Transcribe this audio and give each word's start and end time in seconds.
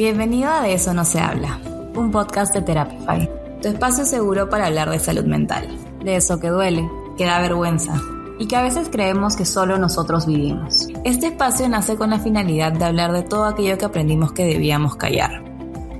Bienvenido 0.00 0.50
a 0.50 0.62
De 0.62 0.72
eso 0.72 0.94
no 0.94 1.04
se 1.04 1.20
habla, 1.20 1.60
un 1.94 2.10
podcast 2.10 2.54
de 2.54 2.62
Therapify, 2.62 3.28
tu 3.60 3.68
espacio 3.68 4.06
seguro 4.06 4.48
para 4.48 4.64
hablar 4.64 4.88
de 4.88 4.98
salud 4.98 5.26
mental, 5.26 5.68
de 6.02 6.16
eso 6.16 6.40
que 6.40 6.48
duele, 6.48 6.90
que 7.18 7.26
da 7.26 7.38
vergüenza 7.38 8.00
y 8.38 8.46
que 8.46 8.56
a 8.56 8.62
veces 8.62 8.88
creemos 8.90 9.36
que 9.36 9.44
solo 9.44 9.76
nosotros 9.76 10.24
vivimos. 10.24 10.88
Este 11.04 11.26
espacio 11.26 11.68
nace 11.68 11.96
con 11.96 12.08
la 12.08 12.18
finalidad 12.18 12.72
de 12.72 12.86
hablar 12.86 13.12
de 13.12 13.24
todo 13.24 13.44
aquello 13.44 13.76
que 13.76 13.84
aprendimos 13.84 14.32
que 14.32 14.46
debíamos 14.46 14.96
callar. 14.96 15.44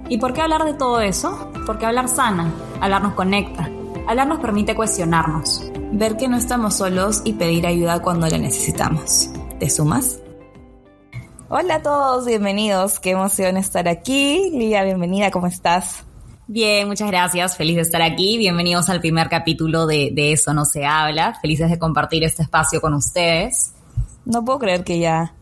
¿Y 0.08 0.16
por 0.16 0.32
qué 0.32 0.40
hablar 0.40 0.64
de 0.64 0.72
todo 0.72 1.02
eso? 1.02 1.50
Porque 1.66 1.84
hablar 1.84 2.08
sana, 2.08 2.50
hablar 2.80 3.02
nos 3.02 3.12
conecta, 3.12 3.68
hablar 4.08 4.28
nos 4.28 4.40
permite 4.40 4.74
cuestionarnos, 4.74 5.70
ver 5.92 6.16
que 6.16 6.26
no 6.26 6.38
estamos 6.38 6.76
solos 6.76 7.20
y 7.26 7.34
pedir 7.34 7.66
ayuda 7.66 8.00
cuando 8.00 8.26
la 8.28 8.38
necesitamos. 8.38 9.28
¿Te 9.58 9.68
sumas? 9.68 10.19
Hola 11.52 11.74
a 11.74 11.82
todos, 11.82 12.26
bienvenidos. 12.26 13.00
Qué 13.00 13.10
emoción 13.10 13.56
estar 13.56 13.88
aquí. 13.88 14.52
Lía, 14.52 14.84
bienvenida, 14.84 15.32
¿cómo 15.32 15.48
estás? 15.48 16.04
Bien, 16.46 16.86
muchas 16.86 17.08
gracias. 17.10 17.56
Feliz 17.56 17.74
de 17.74 17.82
estar 17.82 18.02
aquí. 18.02 18.38
Bienvenidos 18.38 18.88
al 18.88 19.00
primer 19.00 19.28
capítulo 19.28 19.84
de, 19.88 20.12
de 20.12 20.30
Eso 20.30 20.54
no 20.54 20.64
se 20.64 20.86
habla. 20.86 21.36
Felices 21.42 21.68
de 21.68 21.76
compartir 21.76 22.22
este 22.22 22.44
espacio 22.44 22.80
con 22.80 22.94
ustedes. 22.94 23.72
No 24.24 24.44
puedo 24.44 24.60
creer 24.60 24.84
que 24.84 25.00
ya 25.00 25.34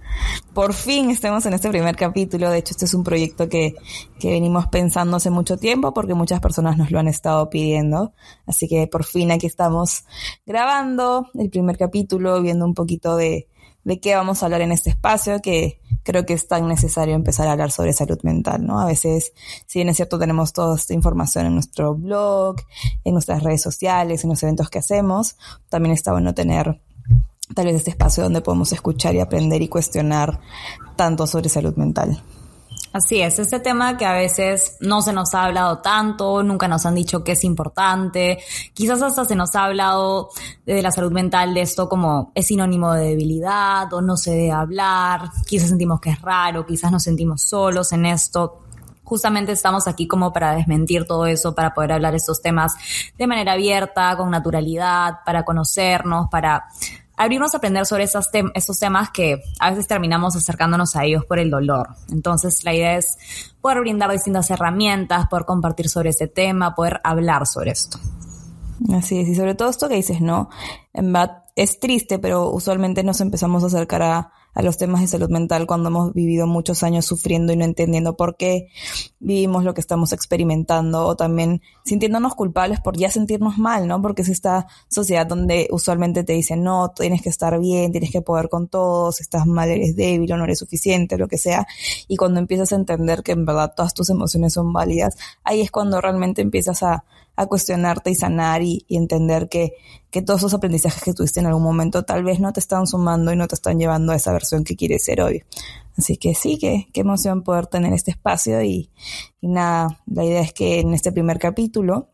por 0.55 0.73
fin 0.73 1.11
estemos 1.11 1.45
en 1.45 1.53
este 1.53 1.69
primer 1.69 1.95
capítulo. 1.95 2.49
De 2.49 2.57
hecho, 2.57 2.71
este 2.71 2.87
es 2.87 2.95
un 2.95 3.05
proyecto 3.05 3.51
que, 3.51 3.75
que, 4.19 4.31
venimos 4.31 4.67
pensando 4.69 5.19
hace 5.19 5.29
mucho 5.29 5.59
tiempo 5.59 5.93
porque 5.93 6.15
muchas 6.15 6.41
personas 6.41 6.79
nos 6.79 6.91
lo 6.91 7.01
han 7.01 7.09
estado 7.09 7.51
pidiendo. 7.51 8.15
Así 8.47 8.67
que 8.67 8.87
por 8.87 9.05
fin 9.05 9.31
aquí 9.31 9.47
estamos 9.47 10.07
grabando 10.47 11.29
el 11.35 11.51
primer 11.51 11.77
capítulo, 11.77 12.41
viendo 12.41 12.65
un 12.65 12.73
poquito 12.73 13.15
de, 13.15 13.47
de 13.85 14.01
qué 14.01 14.15
vamos 14.15 14.43
a 14.43 14.47
hablar 14.47 14.63
en 14.63 14.73
este 14.73 14.89
espacio, 14.89 15.41
que 15.43 15.81
creo 16.09 16.25
que 16.25 16.33
es 16.33 16.49
tan 16.49 16.67
necesario 16.67 17.15
empezar 17.15 17.49
a 17.49 17.53
hablar 17.53 17.71
sobre 17.71 17.93
salud 17.93 18.19
mental, 18.23 18.65
¿no? 18.65 18.81
A 18.81 18.87
veces, 18.87 19.35
si 19.67 19.79
bien 19.79 19.91
es 19.91 19.97
cierto, 19.97 20.19
tenemos 20.19 20.55
toda 20.55 20.75
esta 20.75 20.95
información 20.95 21.45
en 21.45 21.53
nuestro 21.53 21.95
blog, 21.95 22.57
en 23.05 23.13
nuestras 23.13 23.43
redes 23.43 23.61
sociales, 23.61 24.25
en 24.25 24.31
los 24.31 24.43
eventos 24.43 24.71
que 24.71 24.79
hacemos, 24.79 25.37
también 25.69 25.93
está 25.93 26.13
bueno 26.13 26.33
tener 26.33 26.81
tal 27.55 27.67
vez 27.67 27.75
este 27.75 27.91
espacio 27.91 28.23
donde 28.23 28.41
podemos 28.41 28.73
escuchar 28.73 29.15
y 29.17 29.21
aprender 29.21 29.61
y 29.61 29.69
cuestionar 29.69 30.41
tanto 30.97 31.27
sobre 31.27 31.51
salud 31.51 31.77
mental. 31.77 32.23
Así 32.91 33.21
es, 33.21 33.39
este 33.39 33.61
tema 33.61 33.99
que 33.99 34.07
a 34.07 34.15
veces 34.15 34.79
no 34.81 35.03
se 35.03 35.13
nos 35.13 35.35
ha 35.35 35.45
hablado 35.45 35.79
tanto, 35.79 36.43
nunca 36.43 36.69
nos 36.69 36.87
han 36.87 36.95
dicho 36.95 37.23
que 37.23 37.33
es 37.33 37.45
importante, 37.45 38.39
quizás 38.73 39.03
hasta 39.03 39.27
se 39.27 39.37
nos 39.37 39.55
ha 39.57 39.65
hablado 39.65 40.31
de 40.65 40.81
la 40.81 40.91
salud 40.91 41.13
mental 41.13 41.53
de 41.53 41.61
esto 41.61 41.87
como 41.87 42.33
es 42.35 42.47
sinónimo 42.47 42.95
de 42.95 43.11
debilidad 43.11 43.93
o 43.93 44.01
no 44.01 44.17
se 44.17 44.31
debe 44.31 44.53
hablar, 44.53 45.31
quizás 45.47 45.69
sentimos 45.69 46.01
que 46.01 46.11
es 46.11 46.23
raro, 46.23 46.65
quizás 46.65 46.91
nos 46.91 47.03
sentimos 47.03 47.43
solos 47.43 47.93
en 47.93 48.07
esto. 48.07 48.63
Justamente 49.05 49.53
estamos 49.53 49.87
aquí 49.87 50.07
como 50.07 50.33
para 50.33 50.55
desmentir 50.55 51.07
todo 51.07 51.27
eso, 51.27 51.55
para 51.55 51.75
poder 51.75 51.93
hablar 51.93 52.15
estos 52.15 52.41
temas 52.41 52.75
de 53.17 53.27
manera 53.27 53.53
abierta, 53.53 54.17
con 54.17 54.31
naturalidad, 54.31 55.21
para 55.25 55.45
conocernos, 55.45 56.29
para 56.31 56.65
abrirnos 57.19 57.53
a 57.53 57.59
aprender 57.59 57.85
sobre 57.85 58.05
esos, 58.05 58.31
temas 58.79 59.11
que 59.11 59.43
a 59.59 59.71
veces 59.71 59.87
terminamos 59.87 60.37
acercándonos 60.37 60.97
a 60.97 61.05
ellos 61.05 61.25
por 61.27 61.39
el 61.39 61.51
dolor. 61.51 61.89
Entonces 62.11 62.65
la 62.65 62.73
idea 62.73 62.97
es 62.97 63.19
poder 63.61 63.81
brindar 63.81 64.11
distintas 64.11 64.51
herramientas, 64.51 65.27
poder 65.29 65.45
compartir 65.45 65.89
sobre 65.89 66.11
ese 66.11 66.29
tema, 66.29 66.75
poder 66.75 67.01
hablar 67.05 67.47
sobre 67.47 67.73
esto. 67.73 67.99
Así 68.95 69.19
es, 69.19 69.29
y 69.29 69.35
sobre 69.35 69.57
todo 69.57 69.69
esto 69.69 69.89
que 69.89 69.97
dices, 69.97 70.21
¿no? 70.21 70.49
En 70.95 71.13
es 71.57 71.81
triste, 71.81 72.21
pero 72.21 72.51
usualmente 72.51 73.03
nos 73.03 73.21
empezamos 73.21 73.65
a 73.65 73.67
acercar 73.67 74.03
a, 74.03 74.33
a 74.55 74.63
los 74.63 74.77
temas 74.77 75.01
de 75.01 75.07
salud 75.07 75.31
mental 75.31 75.67
cuando 75.67 75.89
hemos 75.89 76.13
vivido 76.15 76.47
muchos 76.47 76.83
años 76.83 77.07
sufriendo 77.07 77.53
y 77.53 77.57
no 77.57 77.65
entendiendo 77.65 78.17
por 78.17 78.37
qué 78.37 78.69
vivimos 79.21 79.65
lo 79.65 79.75
que 79.75 79.81
estamos 79.81 80.13
experimentando 80.13 81.07
o 81.07 81.17
también 81.17 81.63
sintiéndonos 81.85 82.35
culpables 82.35 82.81
por 82.81 82.97
ya 82.97 83.11
sentirnos 83.11 83.59
mal, 83.59 83.87
¿no? 83.87 84.03
Porque 84.03 84.23
es 84.23 84.29
esta 84.29 84.67
sociedad 84.89 85.27
donde 85.27 85.69
usualmente 85.71 86.25
te 86.25 86.33
dicen, 86.33 86.63
no, 86.63 86.91
tienes 86.91 87.23
que 87.23 87.29
estar 87.29 87.59
bien, 87.59 87.93
tienes 87.93 88.11
que 88.11 88.23
poder 88.23 88.49
con 88.49 88.69
todos, 88.69 89.21
estás 89.21 89.47
mal, 89.47 89.69
eres 89.69 89.97
débil 89.97 90.33
o 90.33 90.37
no 90.37 90.45
eres 90.45 90.59
suficiente, 90.59 91.19
lo 91.19 91.29
que 91.29 91.39
sea. 91.39 91.67
Y 92.09 92.17
cuando 92.17 92.41
empiezas 92.41 92.73
a 92.73 92.77
entender 92.77 93.23
que 93.23 93.33
en 93.33 93.45
verdad 93.45 93.73
todas 93.77 93.95
tus 93.95 94.11
emociones 94.11 94.55
son 94.55 94.73
válidas, 94.73 95.17
ahí 95.45 95.61
es 95.61 95.71
cuando 95.71 96.01
realmente 96.01 96.43
empiezas 96.43 96.83
a, 96.83 97.05
a 97.39 97.47
cuestionarte 97.47 98.11
y 98.11 98.17
sanar 98.17 98.63
y, 98.63 98.85
entender 98.89 99.49
que, 99.49 99.75
que 100.11 100.23
todos 100.23 100.41
esos 100.41 100.55
aprendizajes 100.55 101.01
que 101.05 101.15
tuviste 101.15 101.39
en 101.39 101.47
algún 101.47 101.63
momento 101.63 102.03
tal 102.03 102.25
vez 102.25 102.41
no 102.41 102.53
te 102.53 102.59
están 102.59 102.89
sumando 102.89 103.33
y 103.33 103.37
no 103.37 103.47
te 103.47 103.55
están 103.55 103.79
llevando 103.79 104.11
a 104.11 104.17
esa 104.17 104.33
versión 104.33 104.65
que 104.65 104.75
quieres 104.75 105.05
ser 105.05 105.21
hoy. 105.21 105.45
Así 105.97 106.17
que 106.17 106.35
sí, 106.35 106.59
que, 106.59 106.89
qué 106.93 107.03
emoción 107.03 107.45
poder 107.45 107.69
tener 107.69 107.93
este 107.93 108.11
espacio 108.11 108.61
y, 108.65 108.91
y 109.41 109.47
nada, 109.47 110.01
la 110.07 110.25
idea 110.25 110.41
es 110.41 110.53
que 110.53 110.81
en 110.81 110.95
este 110.95 111.13
primer 111.13 111.39
capítulo 111.39 112.09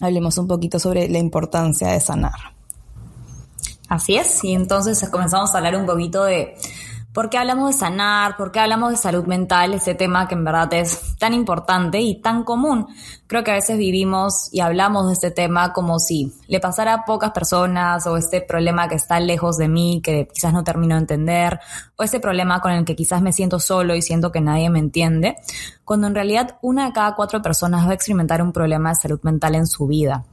hablemos 0.00 0.38
un 0.38 0.46
poquito 0.46 0.78
sobre 0.78 1.06
la 1.10 1.18
importancia 1.18 1.88
de 1.88 2.00
sanar. 2.00 2.56
Así 3.90 4.16
es, 4.16 4.42
y 4.42 4.54
entonces 4.54 5.06
comenzamos 5.10 5.54
a 5.54 5.58
hablar 5.58 5.76
un 5.76 5.84
poquito 5.84 6.24
de 6.24 6.56
¿Por 7.16 7.30
qué 7.30 7.38
hablamos 7.38 7.70
de 7.70 7.78
sanar? 7.78 8.36
¿Por 8.36 8.52
qué 8.52 8.60
hablamos 8.60 8.90
de 8.90 8.98
salud 8.98 9.24
mental? 9.24 9.72
Este 9.72 9.94
tema 9.94 10.28
que 10.28 10.34
en 10.34 10.44
verdad 10.44 10.70
es 10.74 11.16
tan 11.16 11.32
importante 11.32 11.98
y 11.98 12.20
tan 12.20 12.44
común. 12.44 12.88
Creo 13.26 13.42
que 13.42 13.52
a 13.52 13.54
veces 13.54 13.78
vivimos 13.78 14.50
y 14.52 14.60
hablamos 14.60 15.06
de 15.06 15.14
este 15.14 15.30
tema 15.30 15.72
como 15.72 15.98
si 15.98 16.34
le 16.46 16.60
pasara 16.60 16.92
a 16.92 17.04
pocas 17.06 17.30
personas 17.30 18.06
o 18.06 18.18
este 18.18 18.42
problema 18.42 18.86
que 18.86 18.96
está 18.96 19.18
lejos 19.18 19.56
de 19.56 19.66
mí, 19.66 20.02
que 20.04 20.28
quizás 20.30 20.52
no 20.52 20.62
termino 20.62 20.94
de 20.96 21.00
entender, 21.00 21.58
o 21.96 22.02
ese 22.02 22.20
problema 22.20 22.60
con 22.60 22.72
el 22.72 22.84
que 22.84 22.94
quizás 22.94 23.22
me 23.22 23.32
siento 23.32 23.60
solo 23.60 23.94
y 23.94 24.02
siento 24.02 24.30
que 24.30 24.42
nadie 24.42 24.68
me 24.68 24.78
entiende, 24.78 25.38
cuando 25.86 26.08
en 26.08 26.14
realidad 26.14 26.58
una 26.60 26.84
de 26.84 26.92
cada 26.92 27.14
cuatro 27.14 27.40
personas 27.40 27.86
va 27.86 27.92
a 27.92 27.94
experimentar 27.94 28.42
un 28.42 28.52
problema 28.52 28.90
de 28.90 28.96
salud 28.96 29.20
mental 29.22 29.54
en 29.54 29.66
su 29.66 29.86
vida. 29.86 30.26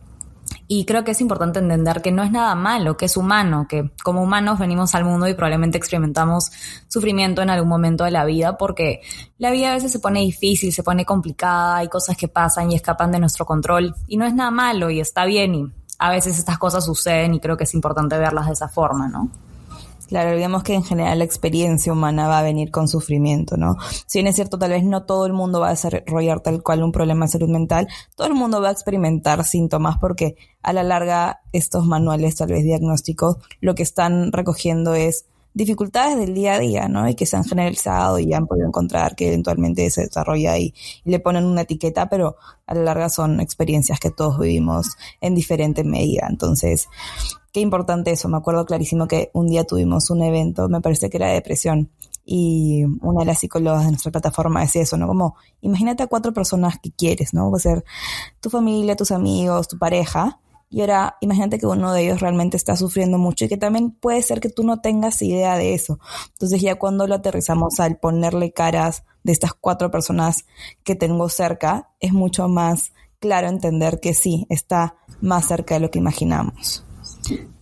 Y 0.76 0.86
creo 0.86 1.04
que 1.04 1.12
es 1.12 1.22
importante 1.22 1.60
entender 1.60 2.02
que 2.02 2.12
no 2.12 2.24
es 2.24 2.32
nada 2.32 2.56
malo, 2.56 2.98
que 2.98 3.06
es 3.06 3.16
humano, 3.16 3.68
que 3.70 3.92
como 4.04 4.24
humanos 4.24 4.58
venimos 4.58 4.96
al 4.96 5.06
mundo 5.06 5.28
y 5.28 5.36
probablemente 5.36 5.78
experimentamos 5.78 6.50
sufrimiento 6.88 7.44
en 7.44 7.52
algún 7.52 7.70
momento 7.70 8.06
de 8.06 8.10
la 8.10 8.26
vida 8.26 8.58
porque 8.58 9.02
la 9.38 9.52
vida 9.52 9.70
a 9.70 9.76
veces 9.76 9.92
se 9.92 10.00
pone 10.00 10.22
difícil, 10.22 10.74
se 10.74 10.82
pone 10.82 11.06
complicada, 11.06 11.76
hay 11.76 11.90
cosas 11.90 12.18
que 12.18 12.28
pasan 12.28 12.72
y 12.72 12.76
escapan 12.76 13.12
de 13.12 13.20
nuestro 13.20 13.46
control 13.46 13.94
y 14.08 14.18
no 14.18 14.26
es 14.26 14.34
nada 14.34 14.50
malo 14.50 14.90
y 14.90 15.00
está 15.00 15.26
bien 15.26 15.54
y 15.54 15.72
a 16.00 16.10
veces 16.10 16.40
estas 16.40 16.58
cosas 16.58 16.84
suceden 16.84 17.36
y 17.36 17.40
creo 17.40 17.56
que 17.56 17.66
es 17.66 17.74
importante 17.76 18.18
verlas 18.18 18.48
de 18.48 18.54
esa 18.54 18.68
forma, 18.68 19.08
¿no? 19.08 19.30
Claro, 20.08 20.32
olvidemos 20.32 20.64
que 20.64 20.74
en 20.74 20.84
general 20.84 21.20
la 21.20 21.24
experiencia 21.24 21.92
humana 21.92 22.28
va 22.28 22.40
a 22.40 22.44
venir 22.44 22.72
con 22.72 22.88
sufrimiento, 22.88 23.58
¿no? 23.58 23.78
Si 24.06 24.20
bien 24.20 24.28
es 24.28 24.36
cierto, 24.36 24.60
tal 24.60 24.72
vez 24.72 24.84
no 24.84 25.06
todo 25.06 25.26
el 25.26 25.34
mundo 25.34 25.60
va 25.60 25.68
a 25.68 25.72
desarrollar 25.72 26.42
tal 26.42 26.62
cual 26.62 26.84
un 26.84 26.92
problema 26.92 27.26
de 27.26 27.32
salud 27.32 27.50
mental, 27.50 27.88
todo 28.16 28.28
el 28.28 28.34
mundo 28.34 28.62
va 28.62 28.70
a 28.70 28.72
experimentar 28.72 29.44
síntomas 29.44 29.98
porque 30.00 30.36
a 30.62 30.74
la 30.74 30.84
larga 30.84 31.42
estos 31.52 31.86
manuales, 31.86 32.36
tal 32.36 32.50
vez 32.50 32.64
diagnósticos, 32.64 33.38
lo 33.62 33.76
que 33.76 33.84
están 33.84 34.32
recogiendo 34.32 34.94
es 34.94 35.26
dificultades 35.54 36.18
del 36.18 36.34
día 36.34 36.56
a 36.56 36.60
día, 36.60 36.88
¿no? 36.88 37.08
Y 37.08 37.16
que 37.16 37.26
se 37.26 37.36
han 37.36 37.44
generalizado 37.44 38.20
y 38.20 38.34
han 38.34 38.48
podido 38.48 38.68
encontrar 38.68 39.16
que 39.16 39.28
eventualmente 39.28 39.90
se 39.90 40.04
desarrolla 40.04 40.58
y, 40.58 40.74
y, 41.04 41.12
le 41.12 41.20
ponen 41.20 41.46
una 41.46 41.62
etiqueta, 41.62 42.10
pero 42.10 42.38
a 42.66 42.74
la 42.74 42.84
larga 42.84 43.10
son 43.10 43.40
experiencias 43.40 44.00
que 44.00 44.12
todos 44.12 44.40
vivimos 44.40 44.98
en 45.22 45.36
diferente 45.36 45.84
medida. 45.84 46.28
Entonces, 46.30 46.88
qué 47.52 47.60
importante 47.60 48.12
eso. 48.12 48.30
Me 48.30 48.38
acuerdo 48.38 48.66
clarísimo 48.66 49.08
que 49.08 49.30
un 49.34 49.48
día 49.48 49.64
tuvimos 49.64 50.10
un 50.10 50.24
evento, 50.24 50.70
me 50.70 50.82
parece 50.82 51.10
que 51.10 51.18
era 51.18 51.28
de 51.28 51.34
depresión, 51.34 51.92
y 52.26 52.86
una 53.02 53.22
de 53.22 53.26
las 53.26 53.40
psicólogas 53.40 53.84
de 53.84 53.92
nuestra 53.92 54.12
plataforma 54.12 54.62
decía 54.62 54.82
eso, 54.82 54.98
¿no? 54.98 55.08
Como, 55.08 55.36
imagínate 55.62 56.04
a 56.04 56.08
cuatro 56.08 56.34
personas 56.34 56.80
que 56.80 56.92
quieres, 56.92 57.34
¿no? 57.34 57.52
Va 57.52 57.58
a 57.58 57.60
ser 57.60 57.84
tu 58.40 58.50
familia, 58.50 58.96
tus 58.96 59.12
amigos, 59.12 59.68
tu 59.68 59.78
pareja, 59.78 60.40
y 60.74 60.82
ahora 60.82 61.18
imagínate 61.22 61.60
que 61.60 61.68
uno 61.68 61.94
de 61.94 62.02
ellos 62.02 62.20
realmente 62.20 62.58
está 62.58 62.76
sufriendo 62.76 63.20
mucho 63.20 63.46
y 63.46 63.48
que 63.48 63.58
también 63.58 63.92
puede 63.92 64.24
ser 64.24 64.40
que 64.40 64.50
tú 64.50 64.64
no 64.64 64.82
tengas 64.82 65.22
idea 65.22 65.56
de 65.56 65.76
eso. 65.76 66.00
Entonces 66.32 66.62
ya 66.62 66.80
cuando 66.80 67.06
lo 67.06 67.14
aterrizamos 67.14 67.80
al 67.80 67.98
ponerle 67.98 68.54
caras 68.54 69.04
de 69.22 69.34
estas 69.34 69.54
cuatro 69.54 69.92
personas 69.92 70.46
que 70.84 70.96
tengo 70.96 71.30
cerca, 71.30 71.90
es 72.00 72.12
mucho 72.12 72.48
más 72.48 72.92
claro 73.20 73.50
entender 73.50 74.00
que 74.00 74.16
sí, 74.16 74.48
está 74.50 74.96
más 75.22 75.48
cerca 75.48 75.76
de 75.76 75.82
lo 75.82 75.92
que 75.92 76.00
imaginamos. 76.00 76.84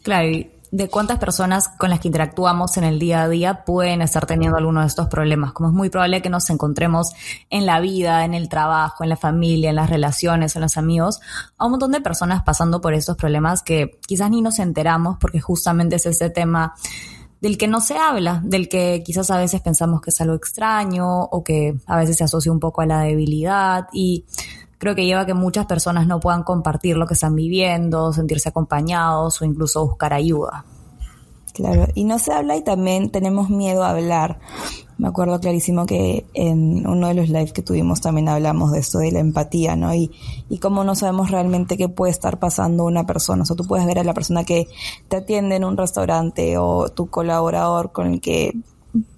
Claro, 0.03 0.29
de 0.71 0.87
cuántas 0.89 1.19
personas 1.19 1.67
con 1.67 1.89
las 1.89 1.99
que 1.99 2.07
interactuamos 2.07 2.77
en 2.77 2.85
el 2.85 2.97
día 2.97 3.23
a 3.23 3.29
día 3.29 3.65
pueden 3.65 4.01
estar 4.01 4.25
teniendo 4.25 4.57
alguno 4.57 4.81
de 4.81 4.87
estos 4.87 5.07
problemas. 5.09 5.51
Como 5.51 5.69
es 5.69 5.75
muy 5.75 5.89
probable 5.89 6.21
que 6.21 6.29
nos 6.29 6.49
encontremos 6.49 7.11
en 7.49 7.65
la 7.65 7.81
vida, 7.81 8.23
en 8.23 8.33
el 8.33 8.47
trabajo, 8.47 9.03
en 9.03 9.09
la 9.09 9.17
familia, 9.17 9.69
en 9.69 9.75
las 9.75 9.89
relaciones, 9.89 10.55
en 10.55 10.61
los 10.61 10.77
amigos, 10.77 11.19
a 11.57 11.65
un 11.65 11.71
montón 11.71 11.91
de 11.91 11.99
personas 11.99 12.43
pasando 12.43 12.79
por 12.79 12.93
estos 12.93 13.17
problemas 13.17 13.63
que 13.63 13.99
quizás 14.07 14.29
ni 14.31 14.41
nos 14.41 14.59
enteramos 14.59 15.17
porque 15.19 15.41
justamente 15.41 15.97
es 15.97 16.05
ese 16.05 16.29
tema 16.29 16.73
del 17.41 17.57
que 17.57 17.67
no 17.67 17.81
se 17.81 17.97
habla, 17.97 18.39
del 18.43 18.69
que 18.69 19.01
quizás 19.03 19.29
a 19.31 19.37
veces 19.37 19.61
pensamos 19.61 19.99
que 19.99 20.11
es 20.11 20.21
algo 20.21 20.35
extraño 20.35 21.23
o 21.23 21.43
que 21.43 21.75
a 21.85 21.97
veces 21.97 22.15
se 22.15 22.23
asocia 22.23 22.51
un 22.51 22.59
poco 22.59 22.81
a 22.81 22.85
la 22.85 23.01
debilidad 23.01 23.87
y 23.91 24.25
creo 24.81 24.95
que 24.95 25.05
lleva 25.05 25.21
a 25.21 25.25
que 25.27 25.35
muchas 25.35 25.67
personas 25.67 26.07
no 26.07 26.19
puedan 26.19 26.41
compartir 26.41 26.97
lo 26.97 27.05
que 27.05 27.13
están 27.13 27.35
viviendo, 27.35 28.11
sentirse 28.13 28.49
acompañados 28.49 29.39
o 29.39 29.45
incluso 29.45 29.85
buscar 29.85 30.11
ayuda. 30.11 30.65
Claro, 31.53 31.85
y 31.93 32.03
no 32.03 32.17
se 32.17 32.33
habla 32.33 32.55
y 32.55 32.63
también 32.63 33.11
tenemos 33.11 33.51
miedo 33.51 33.83
a 33.83 33.91
hablar. 33.91 34.39
me 34.97 35.07
acuerdo 35.07 35.39
clarísimo 35.39 35.85
que 35.85 36.25
en 36.33 36.87
uno 36.87 37.09
de 37.09 37.13
los 37.13 37.29
lives 37.29 37.53
que 37.53 37.61
tuvimos 37.61 38.01
también 38.01 38.27
hablamos 38.27 38.71
de 38.71 38.79
esto 38.79 38.97
de 38.97 39.11
la 39.11 39.19
empatía, 39.19 39.75
¿no? 39.75 39.93
Y, 39.93 40.11
y 40.49 40.57
cómo 40.57 40.83
no 40.83 40.95
sabemos 40.95 41.29
realmente 41.29 41.77
qué 41.77 41.87
puede 41.87 42.11
estar 42.11 42.39
pasando 42.39 42.83
una 42.83 43.05
persona. 43.05 43.43
O 43.43 43.45
sea, 43.45 43.55
tú 43.55 43.67
puedes 43.67 43.85
ver 43.85 43.99
a 43.99 44.03
la 44.03 44.15
persona 44.15 44.43
que 44.45 44.67
te 45.09 45.17
atiende 45.17 45.57
en 45.57 45.63
un 45.63 45.77
restaurante 45.77 46.57
o 46.57 46.89
tu 46.89 47.07
colaborador 47.07 47.91
con 47.91 48.07
el 48.07 48.19
que 48.19 48.57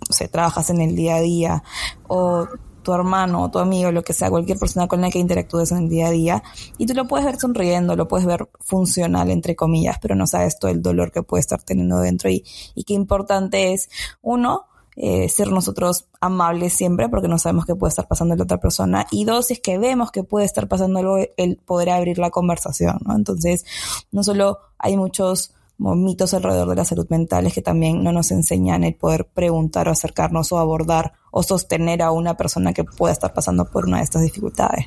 se 0.09 0.27
trabajas 0.27 0.69
en 0.71 0.81
el 0.81 0.93
día 0.93 1.15
a 1.15 1.21
día 1.21 1.63
o 2.09 2.49
tu 2.83 2.93
hermano 2.93 3.49
tu 3.49 3.59
amigo, 3.59 3.91
lo 3.91 4.03
que 4.03 4.13
sea, 4.13 4.29
cualquier 4.29 4.59
persona 4.59 4.87
con 4.87 5.01
la 5.01 5.09
que 5.09 5.19
interactúes 5.19 5.71
en 5.71 5.79
el 5.79 5.89
día 5.89 6.07
a 6.07 6.11
día, 6.11 6.43
y 6.77 6.85
tú 6.85 6.93
lo 6.93 7.07
puedes 7.07 7.25
ver 7.25 7.39
sonriendo, 7.39 7.95
lo 7.95 8.07
puedes 8.07 8.25
ver 8.25 8.49
funcional, 8.59 9.31
entre 9.31 9.55
comillas, 9.55 9.97
pero 10.01 10.15
no 10.15 10.27
sabes 10.27 10.59
todo 10.59 10.71
el 10.71 10.81
dolor 10.81 11.11
que 11.11 11.23
puede 11.23 11.41
estar 11.41 11.61
teniendo 11.63 11.99
dentro 11.99 12.29
y, 12.29 12.43
y 12.75 12.83
qué 12.83 12.93
importante 12.93 13.73
es, 13.73 13.89
uno, 14.21 14.67
eh, 14.95 15.27
ser 15.27 15.47
nosotros 15.47 16.05
amables 16.21 16.73
siempre 16.73 17.09
porque 17.09 17.27
no 17.27 17.39
sabemos 17.39 17.65
qué 17.65 17.73
puede 17.73 17.89
estar 17.89 18.07
pasando 18.07 18.35
la 18.35 18.43
otra 18.43 18.59
persona 18.59 19.07
y 19.09 19.25
dos 19.25 19.49
es 19.49 19.59
que 19.59 19.79
vemos 19.79 20.11
que 20.11 20.23
puede 20.23 20.45
estar 20.45 20.67
pasando 20.67 20.99
algo 20.99 21.17
el 21.35 21.57
poder 21.57 21.89
abrir 21.89 22.19
la 22.19 22.29
conversación 22.29 22.99
¿no? 23.03 23.15
entonces 23.15 23.65
no 24.11 24.23
solo 24.23 24.59
hay 24.77 24.95
muchos 24.95 25.55
mitos 25.77 26.33
alrededor 26.33 26.69
de 26.69 26.75
la 26.75 26.85
salud 26.85 27.07
mental 27.09 27.45
es 27.45 27.53
que 27.53 27.61
también 27.61 28.03
no 28.03 28.11
nos 28.11 28.31
enseñan 28.31 28.83
el 28.83 28.95
poder 28.95 29.27
preguntar 29.33 29.87
o 29.87 29.91
acercarnos 29.91 30.51
o 30.51 30.59
abordar 30.59 31.13
o 31.31 31.43
sostener 31.43 32.01
a 32.01 32.11
una 32.11 32.37
persona 32.37 32.73
que 32.73 32.83
pueda 32.83 33.13
estar 33.13 33.33
pasando 33.33 33.65
por 33.65 33.85
una 33.85 33.97
de 33.97 34.03
estas 34.03 34.21
dificultades. 34.21 34.85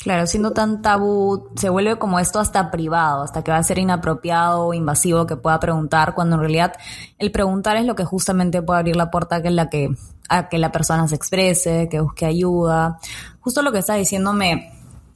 Claro, 0.00 0.26
siendo 0.28 0.52
tan 0.52 0.80
tabú, 0.80 1.48
se 1.56 1.70
vuelve 1.70 1.98
como 1.98 2.20
esto 2.20 2.38
hasta 2.38 2.70
privado, 2.70 3.24
hasta 3.24 3.42
que 3.42 3.50
va 3.50 3.56
a 3.56 3.62
ser 3.64 3.78
inapropiado 3.78 4.66
o 4.66 4.74
invasivo 4.74 5.26
que 5.26 5.36
pueda 5.36 5.58
preguntar, 5.58 6.14
cuando 6.14 6.36
en 6.36 6.40
realidad 6.40 6.74
el 7.18 7.32
preguntar 7.32 7.76
es 7.76 7.84
lo 7.84 7.96
que 7.96 8.04
justamente 8.04 8.62
puede 8.62 8.78
abrir 8.78 8.96
la 8.96 9.10
puerta 9.10 9.42
que 9.42 9.50
la 9.50 9.68
que, 9.68 9.90
a 10.28 10.48
que 10.48 10.58
la 10.58 10.70
persona 10.70 11.08
se 11.08 11.16
exprese, 11.16 11.88
que 11.90 12.00
busque 12.00 12.26
ayuda. 12.26 12.98
Justo 13.40 13.62
lo 13.62 13.72
que 13.72 13.78
está 13.78 13.94
diciendo 13.94 14.32
me 14.32 14.72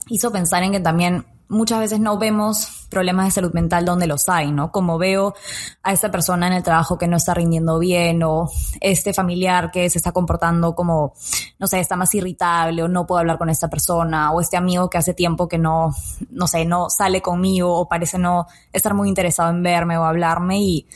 hizo 0.08 0.32
pensar 0.32 0.64
en 0.64 0.72
que 0.72 0.80
también 0.80 1.26
muchas 1.52 1.80
veces 1.80 2.00
no 2.00 2.18
vemos 2.18 2.86
problemas 2.88 3.26
de 3.26 3.30
salud 3.30 3.52
mental 3.52 3.84
donde 3.84 4.06
los 4.06 4.28
hay, 4.28 4.50
¿no? 4.50 4.72
Como 4.72 4.98
veo 4.98 5.34
a 5.82 5.92
esta 5.92 6.10
persona 6.10 6.46
en 6.46 6.54
el 6.54 6.62
trabajo 6.62 6.98
que 6.98 7.06
no 7.06 7.18
está 7.18 7.34
rindiendo 7.34 7.78
bien 7.78 8.22
o 8.22 8.50
este 8.80 9.12
familiar 9.12 9.70
que 9.70 9.88
se 9.90 9.98
está 9.98 10.12
comportando 10.12 10.74
como, 10.74 11.12
no 11.58 11.66
sé, 11.66 11.78
está 11.78 11.94
más 11.94 12.14
irritable 12.14 12.82
o 12.82 12.88
no 12.88 13.06
puedo 13.06 13.20
hablar 13.20 13.38
con 13.38 13.50
esta 13.50 13.68
persona 13.68 14.32
o 14.32 14.40
este 14.40 14.56
amigo 14.56 14.88
que 14.88 14.98
hace 14.98 15.14
tiempo 15.14 15.46
que 15.46 15.58
no, 15.58 15.94
no 16.30 16.46
sé, 16.46 16.64
no 16.64 16.88
sale 16.88 17.20
conmigo 17.20 17.78
o 17.78 17.86
parece 17.88 18.18
no 18.18 18.46
estar 18.72 18.94
muy 18.94 19.08
interesado 19.08 19.50
en 19.50 19.62
verme 19.62 19.98
o 19.98 20.04
hablarme 20.04 20.58
y 20.60 20.86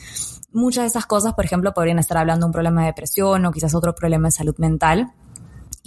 muchas 0.51 0.83
de 0.83 0.87
esas 0.87 1.05
cosas, 1.05 1.35
por 1.35 1.45
ejemplo, 1.45 1.73
podrían 1.73 1.99
estar 1.99 2.17
hablando 2.17 2.45
de 2.45 2.47
un 2.47 2.53
problema 2.53 2.81
de 2.81 2.87
depresión 2.87 3.45
o 3.45 3.51
quizás 3.51 3.75
otro 3.75 3.93
problema 3.93 4.29
de 4.29 4.31
salud 4.31 4.55
mental 4.57 5.13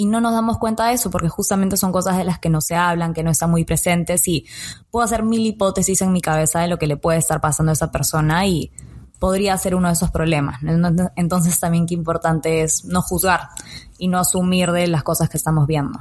y 0.01 0.07
no 0.07 0.23
nos 0.23 0.33
damos 0.33 0.57
cuenta 0.57 0.87
de 0.87 0.95
eso 0.95 1.11
porque 1.11 1.29
justamente 1.29 1.77
son 1.77 1.93
cosas 1.93 2.17
de 2.17 2.25
las 2.25 2.39
que 2.39 2.49
no 2.49 2.63
se 2.63 2.75
hablan, 2.75 3.13
que 3.13 3.23
no 3.23 3.31
están 3.31 3.51
muy 3.51 3.67
presentes 3.67 4.27
y 4.29 4.47
puedo 4.91 5.05
hacer 5.05 5.25
mil 5.25 5.45
hipótesis 5.45 6.01
en 6.01 6.11
mi 6.11 6.23
cabeza 6.23 6.61
de 6.61 6.69
lo 6.69 6.79
que 6.79 6.87
le 6.87 6.97
puede 6.97 7.19
estar 7.19 7.43
pasando 7.43 7.69
a 7.69 7.75
esa 7.75 7.91
persona 7.93 8.47
y 8.47 8.73
podría 9.19 9.59
ser 9.59 9.75
uno 9.75 9.89
de 9.89 9.93
esos 9.93 10.11
problemas. 10.11 10.59
Entonces 11.17 11.61
también 11.61 11.85
qué 11.85 11.93
importante 11.93 12.63
es 12.63 12.87
no 12.87 13.03
juzgar 13.03 13.49
y 13.99 14.09
no 14.09 14.19
asumir 14.19 14.73
de 14.73 14.87
las 14.87 15.03
cosas 15.03 15.29
que 15.29 15.37
estamos 15.37 15.67
viendo. 15.67 15.99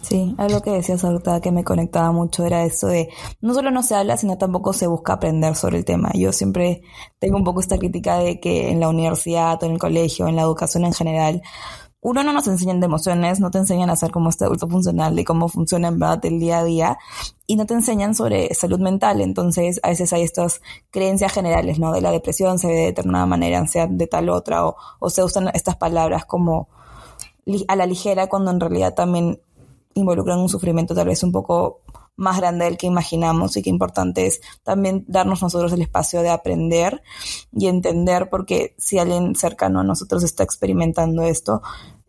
Sí, 0.00 0.34
algo 0.38 0.62
que 0.62 0.70
decías 0.70 1.04
ahorita 1.04 1.42
que 1.42 1.52
me 1.52 1.64
conectaba 1.64 2.12
mucho 2.12 2.46
era 2.46 2.64
eso 2.64 2.86
de 2.86 3.10
no 3.42 3.52
solo 3.52 3.70
no 3.70 3.82
se 3.82 3.94
habla, 3.94 4.16
sino 4.16 4.38
tampoco 4.38 4.72
se 4.72 4.86
busca 4.86 5.12
aprender 5.12 5.54
sobre 5.54 5.76
el 5.76 5.84
tema. 5.84 6.12
Yo 6.14 6.32
siempre 6.32 6.80
tengo 7.18 7.36
un 7.36 7.44
poco 7.44 7.60
esta 7.60 7.76
crítica 7.76 8.16
de 8.16 8.40
que 8.40 8.70
en 8.70 8.80
la 8.80 8.88
universidad 8.88 9.62
o 9.62 9.66
en 9.66 9.72
el 9.72 9.78
colegio, 9.78 10.28
en 10.28 10.36
la 10.36 10.42
educación 10.42 10.86
en 10.86 10.94
general, 10.94 11.42
uno 12.02 12.22
no 12.22 12.32
nos 12.32 12.46
enseñan 12.48 12.80
de 12.80 12.86
emociones, 12.86 13.40
no 13.40 13.50
te 13.50 13.58
enseñan 13.58 13.90
a 13.90 13.96
ser 13.96 14.10
como 14.10 14.30
este 14.30 14.44
adulto 14.44 14.66
funcional, 14.68 15.14
de 15.14 15.24
cómo 15.24 15.48
funciona 15.48 15.88
en 15.88 15.98
verdad 15.98 16.24
el 16.24 16.40
día 16.40 16.60
a 16.60 16.64
día, 16.64 16.98
y 17.46 17.56
no 17.56 17.66
te 17.66 17.74
enseñan 17.74 18.14
sobre 18.14 18.54
salud 18.54 18.80
mental. 18.80 19.20
Entonces, 19.20 19.80
a 19.82 19.88
veces 19.88 20.12
hay 20.12 20.22
estas 20.22 20.62
creencias 20.90 21.32
generales, 21.32 21.78
¿no? 21.78 21.92
De 21.92 22.00
la 22.00 22.10
depresión 22.10 22.58
se 22.58 22.68
ve 22.68 22.74
de 22.74 22.84
determinada 22.86 23.26
manera, 23.26 23.58
ansiedad 23.58 23.88
de 23.88 24.06
tal 24.06 24.30
otra, 24.30 24.66
o, 24.66 24.76
o 24.98 25.10
se 25.10 25.22
usan 25.22 25.48
estas 25.52 25.76
palabras 25.76 26.24
como 26.24 26.68
a 27.68 27.76
la 27.76 27.86
ligera, 27.86 28.28
cuando 28.28 28.50
en 28.50 28.60
realidad 28.60 28.94
también 28.94 29.40
involucran 29.94 30.38
un 30.38 30.48
sufrimiento 30.48 30.94
tal 30.94 31.08
vez 31.08 31.22
un 31.22 31.32
poco 31.32 31.80
más 32.16 32.38
grande 32.38 32.66
del 32.66 32.76
que 32.76 32.86
imaginamos 32.86 33.56
y 33.56 33.62
que 33.62 33.70
importante 33.70 34.26
es 34.26 34.40
también 34.62 35.04
darnos 35.08 35.42
nosotros 35.42 35.72
el 35.72 35.82
espacio 35.82 36.22
de 36.22 36.30
aprender 36.30 37.02
y 37.52 37.66
entender 37.66 38.28
porque 38.30 38.74
si 38.78 38.98
alguien 38.98 39.34
cercano 39.34 39.80
a 39.80 39.84
nosotros 39.84 40.22
está 40.22 40.42
experimentando 40.42 41.22
esto, 41.22 41.62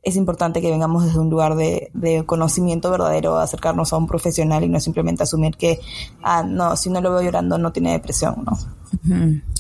es 0.04 0.16
importante 0.16 0.62
que 0.62 0.72
vengamos 0.72 1.06
desde 1.06 1.20
un 1.20 1.30
lugar 1.30 1.56
de, 1.56 2.24
conocimiento 2.26 2.90
verdadero, 2.90 3.38
acercarnos 3.38 3.94
a 3.94 3.98
un 3.98 4.08
profesional 4.08 4.64
y 4.64 4.70
no 4.70 4.80
simplemente 4.80 5.24
asumir 5.24 5.56
que, 5.56 5.80
ah, 6.24 6.44
no, 6.44 6.76
si 6.76 6.90
no 6.90 7.02
lo 7.02 7.12
veo 7.12 7.22
llorando 7.22 7.58
no 7.58 7.72
tiene 7.72 7.92
depresión, 7.92 8.44
¿no? 8.44 8.58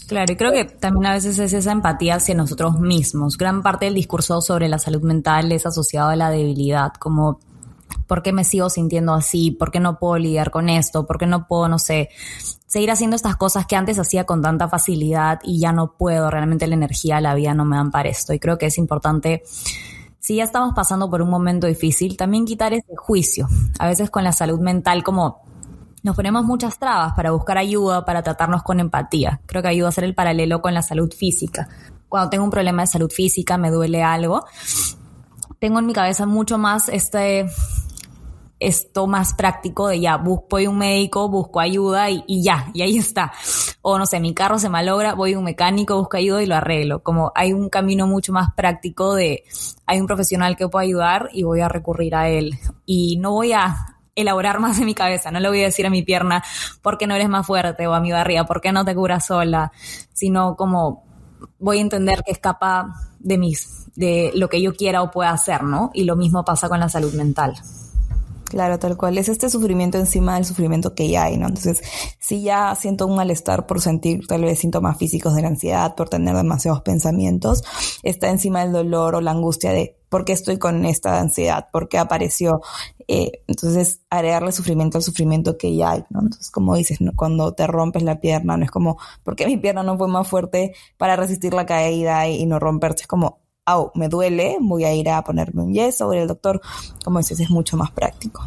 Claro, 0.07 0.33
y 0.33 0.35
creo 0.35 0.51
que 0.51 0.65
también 0.65 1.05
a 1.05 1.13
veces 1.13 1.37
es 1.39 1.53
esa 1.53 1.71
empatía 1.71 2.15
hacia 2.15 2.35
nosotros 2.35 2.79
mismos. 2.79 3.37
Gran 3.37 3.61
parte 3.61 3.85
del 3.85 3.93
discurso 3.93 4.41
sobre 4.41 4.67
la 4.67 4.79
salud 4.79 5.03
mental 5.03 5.51
es 5.51 5.65
asociado 5.65 6.09
a 6.09 6.15
la 6.15 6.29
debilidad, 6.29 6.93
como 6.93 7.39
¿Por 8.11 8.23
qué 8.23 8.33
me 8.33 8.43
sigo 8.43 8.69
sintiendo 8.69 9.13
así? 9.13 9.51
¿Por 9.51 9.71
qué 9.71 9.79
no 9.79 9.97
puedo 9.97 10.17
lidiar 10.17 10.51
con 10.51 10.67
esto? 10.67 11.07
¿Por 11.07 11.17
qué 11.17 11.25
no 11.27 11.47
puedo, 11.47 11.69
no 11.69 11.79
sé, 11.79 12.09
seguir 12.67 12.91
haciendo 12.91 13.15
estas 13.15 13.37
cosas 13.37 13.65
que 13.65 13.77
antes 13.77 13.97
hacía 13.99 14.25
con 14.25 14.41
tanta 14.41 14.67
facilidad 14.67 15.39
y 15.43 15.61
ya 15.61 15.71
no 15.71 15.93
puedo? 15.93 16.29
Realmente 16.29 16.67
la 16.67 16.75
energía, 16.75 17.21
la 17.21 17.33
vida 17.35 17.53
no 17.53 17.63
me 17.63 17.77
dan 17.77 17.89
para 17.89 18.09
esto. 18.09 18.33
Y 18.33 18.39
creo 18.39 18.57
que 18.57 18.65
es 18.65 18.77
importante 18.77 19.43
si 20.19 20.35
ya 20.35 20.43
estamos 20.43 20.73
pasando 20.75 21.09
por 21.09 21.21
un 21.21 21.29
momento 21.29 21.67
difícil, 21.67 22.17
también 22.17 22.43
quitar 22.43 22.73
ese 22.73 22.97
juicio. 22.97 23.47
A 23.79 23.87
veces 23.87 24.09
con 24.09 24.25
la 24.25 24.33
salud 24.33 24.59
mental 24.59 25.05
como 25.05 25.45
nos 26.03 26.13
ponemos 26.13 26.43
muchas 26.43 26.77
trabas 26.77 27.13
para 27.13 27.31
buscar 27.31 27.57
ayuda, 27.57 28.03
para 28.03 28.23
tratarnos 28.23 28.61
con 28.63 28.81
empatía. 28.81 29.39
Creo 29.45 29.61
que 29.61 29.69
ayuda 29.69 29.85
a 29.85 29.89
hacer 29.91 30.03
el 30.03 30.15
paralelo 30.15 30.61
con 30.61 30.73
la 30.73 30.81
salud 30.81 31.13
física. 31.13 31.69
Cuando 32.09 32.29
tengo 32.29 32.43
un 32.43 32.51
problema 32.51 32.81
de 32.81 32.87
salud 32.87 33.09
física, 33.09 33.57
me 33.57 33.71
duele 33.71 34.03
algo, 34.03 34.43
tengo 35.61 35.79
en 35.79 35.85
mi 35.85 35.93
cabeza 35.93 36.25
mucho 36.25 36.57
más 36.57 36.89
este 36.89 37.47
esto 38.61 39.07
más 39.07 39.33
práctico 39.33 39.87
de 39.87 39.99
ya, 39.99 40.17
busco, 40.17 40.57
a 40.57 40.69
un 40.69 40.77
médico, 40.77 41.27
busco 41.27 41.59
ayuda 41.59 42.09
y, 42.09 42.43
ya, 42.43 42.69
y 42.73 42.83
ahí 42.83 42.97
está. 42.97 43.33
O 43.81 43.97
no 43.97 44.05
sé, 44.05 44.19
mi 44.19 44.33
carro 44.35 44.59
se 44.59 44.69
malogra, 44.69 45.15
voy 45.15 45.33
a 45.33 45.39
un 45.39 45.43
mecánico, 45.43 45.97
busco 45.97 46.17
ayuda 46.17 46.43
y 46.43 46.45
lo 46.45 46.55
arreglo. 46.55 47.01
Como 47.01 47.31
hay 47.33 47.53
un 47.53 47.69
camino 47.69 48.05
mucho 48.05 48.31
más 48.31 48.53
práctico 48.53 49.15
de, 49.15 49.43
hay 49.87 49.99
un 49.99 50.05
profesional 50.05 50.55
que 50.55 50.67
puede 50.67 50.85
ayudar 50.85 51.29
y 51.33 51.43
voy 51.43 51.61
a 51.61 51.67
recurrir 51.67 52.15
a 52.15 52.29
él. 52.29 52.59
Y 52.85 53.17
no 53.17 53.31
voy 53.31 53.53
a 53.53 53.97
elaborar 54.13 54.59
más 54.59 54.77
en 54.77 54.85
mi 54.85 54.93
cabeza, 54.93 55.31
no 55.31 55.39
le 55.39 55.49
voy 55.49 55.61
a 55.61 55.65
decir 55.65 55.87
a 55.87 55.89
mi 55.89 56.03
pierna, 56.03 56.43
¿por 56.83 56.99
qué 56.99 57.07
no 57.07 57.15
eres 57.15 57.29
más 57.29 57.47
fuerte? 57.47 57.87
O 57.87 57.93
a 57.95 57.99
mi 57.99 58.11
barriga, 58.11 58.45
¿por 58.45 58.61
qué 58.61 58.71
no 58.71 58.85
te 58.85 58.93
curas 58.93 59.25
sola? 59.25 59.71
Sino 60.13 60.55
como 60.55 61.03
voy 61.57 61.79
a 61.79 61.81
entender 61.81 62.21
que 62.23 62.31
escapa 62.31 62.93
de 63.19 63.39
mis, 63.39 63.87
de 63.95 64.31
lo 64.35 64.49
que 64.49 64.61
yo 64.61 64.75
quiera 64.75 65.01
o 65.01 65.09
pueda 65.09 65.31
hacer, 65.31 65.63
¿no? 65.63 65.89
Y 65.95 66.03
lo 66.03 66.15
mismo 66.15 66.45
pasa 66.45 66.69
con 66.69 66.79
la 66.79 66.89
salud 66.89 67.13
mental. 67.13 67.55
Claro, 68.51 68.77
tal 68.79 68.97
cual. 68.97 69.17
Es 69.17 69.29
este 69.29 69.49
sufrimiento 69.49 69.97
encima 69.97 70.35
del 70.35 70.43
sufrimiento 70.43 70.93
que 70.93 71.07
ya 71.07 71.23
hay, 71.23 71.37
¿no? 71.37 71.47
Entonces, 71.47 71.81
si 72.19 72.41
ya 72.41 72.75
siento 72.75 73.07
un 73.07 73.15
malestar 73.15 73.65
por 73.65 73.79
sentir 73.79 74.27
tal 74.27 74.41
vez 74.41 74.59
síntomas 74.59 74.97
físicos 74.97 75.33
de 75.35 75.41
la 75.41 75.47
ansiedad, 75.47 75.95
por 75.95 76.09
tener 76.09 76.35
demasiados 76.35 76.81
pensamientos, 76.81 77.63
está 78.03 78.29
encima 78.29 78.59
del 78.59 78.73
dolor 78.73 79.15
o 79.15 79.21
la 79.21 79.31
angustia 79.31 79.71
de 79.71 79.97
por 80.09 80.25
qué 80.25 80.33
estoy 80.33 80.57
con 80.57 80.83
esta 80.83 81.21
ansiedad, 81.21 81.69
por 81.71 81.87
qué 81.87 81.97
apareció. 81.97 82.59
Eh, 83.07 83.41
entonces, 83.47 84.01
agregarle 84.09 84.51
sufrimiento 84.51 84.97
al 84.97 85.03
sufrimiento 85.03 85.57
que 85.57 85.73
ya 85.73 85.91
hay, 85.91 86.03
¿no? 86.09 86.19
Entonces, 86.19 86.51
como 86.51 86.75
dices, 86.75 86.99
cuando 87.15 87.53
te 87.53 87.67
rompes 87.67 88.03
la 88.03 88.19
pierna, 88.19 88.57
no 88.57 88.65
es 88.65 88.71
como, 88.71 88.97
¿por 89.23 89.37
qué 89.37 89.47
mi 89.47 89.55
pierna 89.55 89.81
no 89.81 89.97
fue 89.97 90.09
más 90.09 90.27
fuerte 90.27 90.73
para 90.97 91.15
resistir 91.15 91.53
la 91.53 91.65
caída 91.65 92.27
y, 92.27 92.41
y 92.41 92.45
no 92.45 92.59
romperse? 92.59 93.03
Es 93.03 93.07
como, 93.07 93.39
me 93.95 94.09
duele, 94.09 94.57
voy 94.59 94.83
a 94.83 94.93
ir 94.93 95.09
a 95.09 95.23
ponerme 95.23 95.63
un 95.63 95.73
yeso, 95.73 96.07
voy 96.07 96.19
al 96.19 96.27
doctor, 96.27 96.61
como 97.03 97.19
dices, 97.19 97.39
es 97.39 97.49
mucho 97.49 97.77
más 97.77 97.91
práctico. 97.91 98.41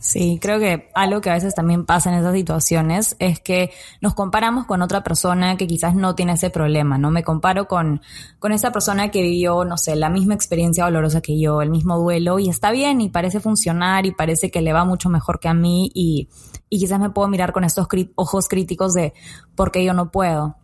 Sí, 0.00 0.38
creo 0.40 0.60
que 0.60 0.90
algo 0.94 1.20
que 1.20 1.28
a 1.28 1.34
veces 1.34 1.54
también 1.54 1.84
pasa 1.84 2.10
en 2.10 2.20
esas 2.20 2.32
situaciones 2.32 3.16
es 3.18 3.40
que 3.40 3.72
nos 4.00 4.14
comparamos 4.14 4.64
con 4.64 4.80
otra 4.80 5.02
persona 5.02 5.56
que 5.56 5.66
quizás 5.66 5.96
no 5.96 6.14
tiene 6.14 6.32
ese 6.34 6.50
problema, 6.50 6.98
¿no? 6.98 7.10
Me 7.10 7.24
comparo 7.24 7.66
con, 7.66 8.00
con 8.38 8.52
esa 8.52 8.70
persona 8.70 9.10
que 9.10 9.20
vivió, 9.20 9.64
no 9.64 9.76
sé, 9.76 9.96
la 9.96 10.08
misma 10.08 10.34
experiencia 10.34 10.84
dolorosa 10.84 11.20
que 11.20 11.38
yo, 11.38 11.62
el 11.62 11.70
mismo 11.70 11.98
duelo, 11.98 12.38
y 12.38 12.48
está 12.48 12.70
bien, 12.70 13.00
y 13.00 13.08
parece 13.08 13.40
funcionar, 13.40 14.06
y 14.06 14.12
parece 14.12 14.52
que 14.52 14.62
le 14.62 14.72
va 14.72 14.84
mucho 14.84 15.10
mejor 15.10 15.40
que 15.40 15.48
a 15.48 15.54
mí, 15.54 15.90
y, 15.92 16.28
y 16.70 16.78
quizás 16.78 17.00
me 17.00 17.10
puedo 17.10 17.26
mirar 17.28 17.52
con 17.52 17.64
estos 17.64 17.86
ojos 18.14 18.48
críticos 18.48 18.94
de 18.94 19.12
por 19.56 19.72
qué 19.72 19.84
yo 19.84 19.94
no 19.94 20.12
puedo. 20.12 20.56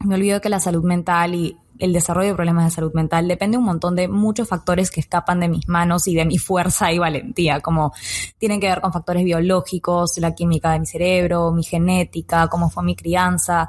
Me 0.00 0.14
olvido 0.14 0.40
que 0.40 0.48
la 0.48 0.60
salud 0.60 0.82
mental 0.82 1.34
y 1.34 1.58
el 1.78 1.92
desarrollo 1.92 2.28
de 2.28 2.34
problemas 2.34 2.64
de 2.64 2.70
salud 2.70 2.92
mental 2.94 3.28
depende 3.28 3.56
un 3.56 3.64
montón 3.64 3.96
de 3.96 4.08
muchos 4.08 4.48
factores 4.48 4.90
que 4.90 5.00
escapan 5.00 5.40
de 5.40 5.48
mis 5.48 5.68
manos 5.68 6.08
y 6.08 6.14
de 6.14 6.24
mi 6.24 6.38
fuerza 6.38 6.92
y 6.92 6.98
valentía, 6.98 7.60
como 7.60 7.92
tienen 8.38 8.60
que 8.60 8.68
ver 8.68 8.80
con 8.80 8.92
factores 8.92 9.24
biológicos, 9.24 10.18
la 10.18 10.34
química 10.34 10.72
de 10.72 10.80
mi 10.80 10.86
cerebro, 10.86 11.52
mi 11.52 11.62
genética, 11.62 12.48
cómo 12.48 12.70
fue 12.70 12.82
mi 12.84 12.96
crianza, 12.96 13.68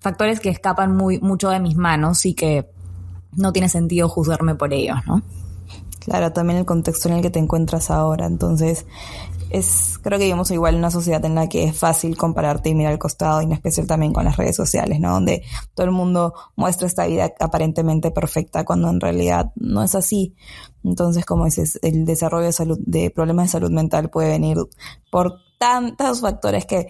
factores 0.00 0.40
que 0.40 0.48
escapan 0.48 0.96
muy 0.96 1.20
mucho 1.20 1.50
de 1.50 1.60
mis 1.60 1.76
manos 1.76 2.24
y 2.26 2.34
que 2.34 2.68
no 3.32 3.52
tiene 3.52 3.68
sentido 3.68 4.08
juzgarme 4.08 4.54
por 4.54 4.72
ellos, 4.72 4.98
¿no? 5.06 5.22
Claro, 6.00 6.32
también 6.32 6.58
el 6.58 6.64
contexto 6.64 7.08
en 7.08 7.16
el 7.16 7.22
que 7.22 7.30
te 7.30 7.38
encuentras 7.38 7.90
ahora. 7.90 8.26
Entonces, 8.26 8.86
es, 9.50 9.98
creo 10.02 10.18
que 10.18 10.24
vivimos 10.24 10.50
igual 10.50 10.74
en 10.74 10.80
una 10.80 10.90
sociedad 10.90 11.24
en 11.24 11.34
la 11.34 11.48
que 11.48 11.64
es 11.64 11.76
fácil 11.76 12.16
compararte 12.16 12.70
y 12.70 12.74
mirar 12.74 12.92
al 12.92 12.98
costado, 12.98 13.42
y 13.42 13.44
en 13.44 13.52
especial 13.52 13.86
también 13.86 14.12
con 14.12 14.24
las 14.24 14.36
redes 14.36 14.56
sociales, 14.56 15.00
¿no? 15.00 15.12
Donde 15.12 15.42
todo 15.74 15.86
el 15.86 15.92
mundo 15.92 16.34
muestra 16.56 16.86
esta 16.86 17.06
vida 17.06 17.32
aparentemente 17.40 18.10
perfecta 18.10 18.64
cuando 18.64 18.88
en 18.88 19.00
realidad 19.00 19.52
no 19.56 19.82
es 19.82 19.94
así. 19.94 20.34
Entonces, 20.84 21.26
como 21.26 21.44
dices, 21.44 21.78
el 21.82 22.04
desarrollo 22.04 22.46
de 22.46 22.52
salud, 22.52 22.78
de 22.80 23.10
problemas 23.10 23.46
de 23.46 23.52
salud 23.52 23.70
mental 23.70 24.10
puede 24.10 24.30
venir 24.30 24.56
por 25.10 25.38
tantos 25.60 26.22
factores 26.22 26.64
que, 26.64 26.88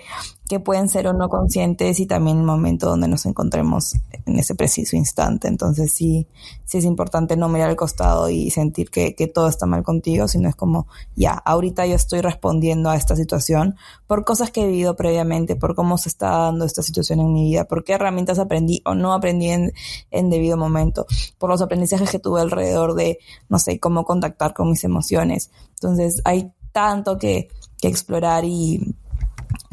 que 0.48 0.60
pueden 0.60 0.88
ser 0.88 1.08
o 1.08 1.12
no 1.12 1.28
conscientes 1.28 1.98
y 1.98 2.06
también 2.06 2.38
el 2.38 2.44
momento 2.44 2.86
donde 2.86 3.08
nos 3.08 3.26
encontremos 3.26 3.94
en 4.26 4.38
ese 4.38 4.54
preciso 4.54 4.94
instante. 4.94 5.48
Entonces 5.48 5.92
sí, 5.92 6.28
sí 6.66 6.78
es 6.78 6.84
importante 6.84 7.36
no 7.36 7.48
mirar 7.48 7.70
al 7.70 7.74
costado 7.74 8.30
y 8.30 8.48
sentir 8.50 8.88
que, 8.88 9.16
que 9.16 9.26
todo 9.26 9.48
está 9.48 9.66
mal 9.66 9.82
contigo, 9.82 10.28
sino 10.28 10.48
es 10.48 10.54
como, 10.54 10.86
ya, 11.16 11.32
ahorita 11.32 11.84
yo 11.86 11.96
estoy 11.96 12.20
respondiendo 12.20 12.90
a 12.90 12.94
esta 12.94 13.16
situación 13.16 13.74
por 14.06 14.24
cosas 14.24 14.52
que 14.52 14.62
he 14.62 14.66
vivido 14.68 14.94
previamente, 14.94 15.56
por 15.56 15.74
cómo 15.74 15.98
se 15.98 16.08
está 16.08 16.28
dando 16.28 16.64
esta 16.64 16.84
situación 16.84 17.18
en 17.18 17.32
mi 17.32 17.50
vida, 17.50 17.64
por 17.64 17.82
qué 17.82 17.94
herramientas 17.94 18.38
aprendí 18.38 18.82
o 18.84 18.94
no 18.94 19.14
aprendí 19.14 19.48
en, 19.48 19.72
en 20.12 20.30
debido 20.30 20.56
momento, 20.56 21.06
por 21.38 21.50
los 21.50 21.60
aprendizajes 21.60 22.08
que 22.08 22.20
tuve 22.20 22.40
alrededor 22.40 22.94
de, 22.94 23.18
no 23.48 23.58
sé, 23.58 23.80
cómo 23.80 24.04
contactar 24.04 24.54
con 24.54 24.70
mis 24.70 24.84
emociones. 24.84 25.50
Entonces 25.70 26.22
hay 26.24 26.52
tanto 26.72 27.18
que, 27.18 27.48
que 27.80 27.88
explorar 27.88 28.44
y, 28.44 28.94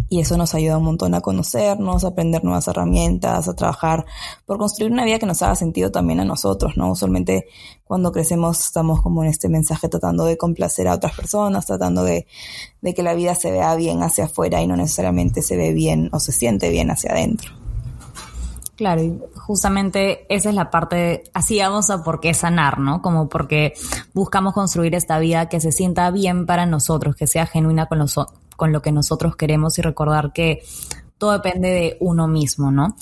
y 0.09 0.21
eso 0.21 0.37
nos 0.37 0.55
ayuda 0.55 0.77
un 0.77 0.85
montón 0.85 1.13
a 1.13 1.21
conocernos, 1.21 2.03
a 2.03 2.09
aprender 2.09 2.43
nuevas 2.43 2.67
herramientas, 2.67 3.47
a 3.47 3.55
trabajar 3.55 4.05
por 4.45 4.57
construir 4.57 4.91
una 4.91 5.03
vida 5.03 5.19
que 5.19 5.25
nos 5.25 5.41
haga 5.41 5.55
sentido 5.55 5.91
también 5.91 6.19
a 6.19 6.25
nosotros, 6.25 6.77
¿no? 6.77 6.91
Usualmente 6.91 7.47
cuando 7.83 8.11
crecemos 8.11 8.59
estamos 8.59 9.01
como 9.01 9.23
en 9.23 9.29
este 9.29 9.49
mensaje 9.49 9.89
tratando 9.89 10.25
de 10.25 10.37
complacer 10.37 10.87
a 10.87 10.95
otras 10.95 11.15
personas, 11.15 11.65
tratando 11.65 12.03
de, 12.03 12.25
de 12.81 12.93
que 12.93 13.03
la 13.03 13.13
vida 13.13 13.35
se 13.35 13.51
vea 13.51 13.75
bien 13.75 14.01
hacia 14.01 14.25
afuera 14.25 14.61
y 14.61 14.67
no 14.67 14.77
necesariamente 14.77 15.41
se 15.41 15.57
ve 15.57 15.73
bien 15.73 16.09
o 16.13 16.19
se 16.19 16.31
siente 16.31 16.69
bien 16.69 16.89
hacia 16.89 17.11
adentro. 17.11 17.66
Claro, 18.77 19.01
y 19.01 19.19
justamente 19.33 20.27
esa 20.29 20.49
es 20.49 20.55
la 20.55 20.69
parte, 20.69 21.23
así 21.33 21.59
vamos 21.59 21.89
a 21.89 22.03
por 22.03 22.19
qué 22.19 22.35
sanar, 22.35 22.77
¿no? 22.77 23.01
Como 23.01 23.27
porque 23.27 23.73
buscamos 24.13 24.53
construir 24.53 24.93
esta 24.93 25.17
vida 25.17 25.49
que 25.49 25.59
se 25.59 25.71
sienta 25.71 26.11
bien 26.11 26.45
para 26.45 26.67
nosotros, 26.67 27.15
que 27.15 27.25
sea 27.25 27.47
genuina 27.47 27.87
con, 27.87 27.97
los, 27.97 28.15
con 28.55 28.71
lo 28.71 28.83
que 28.83 28.91
nosotros 28.91 29.35
queremos 29.35 29.79
y 29.79 29.81
recordar 29.81 30.31
que 30.31 30.61
todo 31.17 31.31
depende 31.31 31.69
de 31.69 31.97
uno 32.01 32.27
mismo, 32.27 32.69
¿no? 32.69 32.95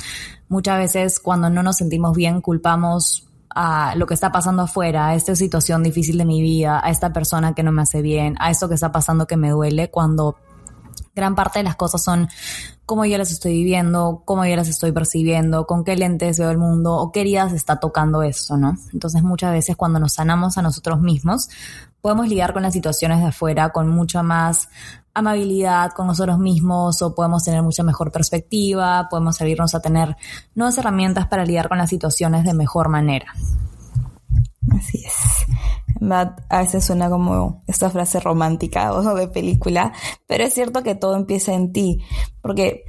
Muchas 0.47 0.77
veces 0.77 1.19
cuando 1.19 1.49
no 1.49 1.61
nos 1.61 1.75
sentimos 1.75 2.15
bien 2.15 2.39
culpamos 2.39 3.27
a 3.49 3.95
lo 3.95 4.07
que 4.07 4.13
está 4.13 4.31
pasando 4.31 4.61
afuera, 4.61 5.07
a 5.07 5.15
esta 5.15 5.35
situación 5.35 5.83
difícil 5.83 6.17
de 6.17 6.25
mi 6.25 6.41
vida, 6.41 6.79
a 6.81 6.89
esta 6.89 7.11
persona 7.11 7.53
que 7.53 7.63
no 7.63 7.73
me 7.73 7.81
hace 7.81 8.01
bien, 8.01 8.37
a 8.39 8.49
esto 8.49 8.69
que 8.69 8.75
está 8.75 8.93
pasando 8.93 9.27
que 9.27 9.35
me 9.35 9.49
duele, 9.49 9.89
cuando 9.89 10.37
gran 11.15 11.35
parte 11.35 11.59
de 11.59 11.63
las 11.63 11.75
cosas 11.75 12.03
son 12.03 12.27
cómo 12.85 13.05
yo 13.05 13.17
las 13.17 13.31
estoy 13.31 13.53
viviendo, 13.53 14.21
cómo 14.25 14.45
yo 14.45 14.55
las 14.55 14.67
estoy 14.67 14.91
percibiendo, 14.91 15.65
con 15.65 15.83
qué 15.83 15.95
lentes 15.95 16.39
veo 16.39 16.51
el 16.51 16.57
mundo 16.57 16.95
o 16.95 17.11
qué 17.11 17.21
heridas 17.21 17.53
está 17.53 17.79
tocando 17.79 18.21
esto, 18.21 18.57
¿no? 18.57 18.77
Entonces 18.93 19.23
muchas 19.23 19.51
veces 19.51 19.75
cuando 19.75 19.99
nos 19.99 20.13
sanamos 20.13 20.57
a 20.57 20.61
nosotros 20.61 20.99
mismos, 21.01 21.49
podemos 22.01 22.27
lidiar 22.27 22.53
con 22.53 22.61
las 22.61 22.73
situaciones 22.73 23.19
de 23.19 23.27
afuera 23.27 23.69
con 23.69 23.87
mucha 23.87 24.21
más 24.21 24.69
amabilidad 25.15 25.91
con 25.91 26.07
nosotros 26.07 26.37
mismos 26.37 27.01
o 27.01 27.15
podemos 27.15 27.43
tener 27.43 27.63
mucha 27.63 27.83
mejor 27.83 28.11
perspectiva, 28.11 29.07
podemos 29.09 29.37
servirnos 29.37 29.73
a 29.73 29.79
tener 29.79 30.15
nuevas 30.53 30.77
herramientas 30.77 31.27
para 31.27 31.45
lidiar 31.45 31.69
con 31.69 31.77
las 31.77 31.89
situaciones 31.89 32.43
de 32.43 32.53
mejor 32.53 32.89
manera. 32.89 33.33
Es 36.05 36.35
a 36.49 36.61
veces 36.61 36.85
suena 36.85 37.09
como 37.09 37.63
esta 37.67 37.89
frase 37.89 38.19
romántica 38.19 38.93
o 38.93 39.15
de 39.15 39.27
película, 39.27 39.93
pero 40.27 40.43
es 40.43 40.53
cierto 40.53 40.83
que 40.83 40.95
todo 40.95 41.15
empieza 41.15 41.53
en 41.53 41.71
ti, 41.71 42.03
porque 42.41 42.83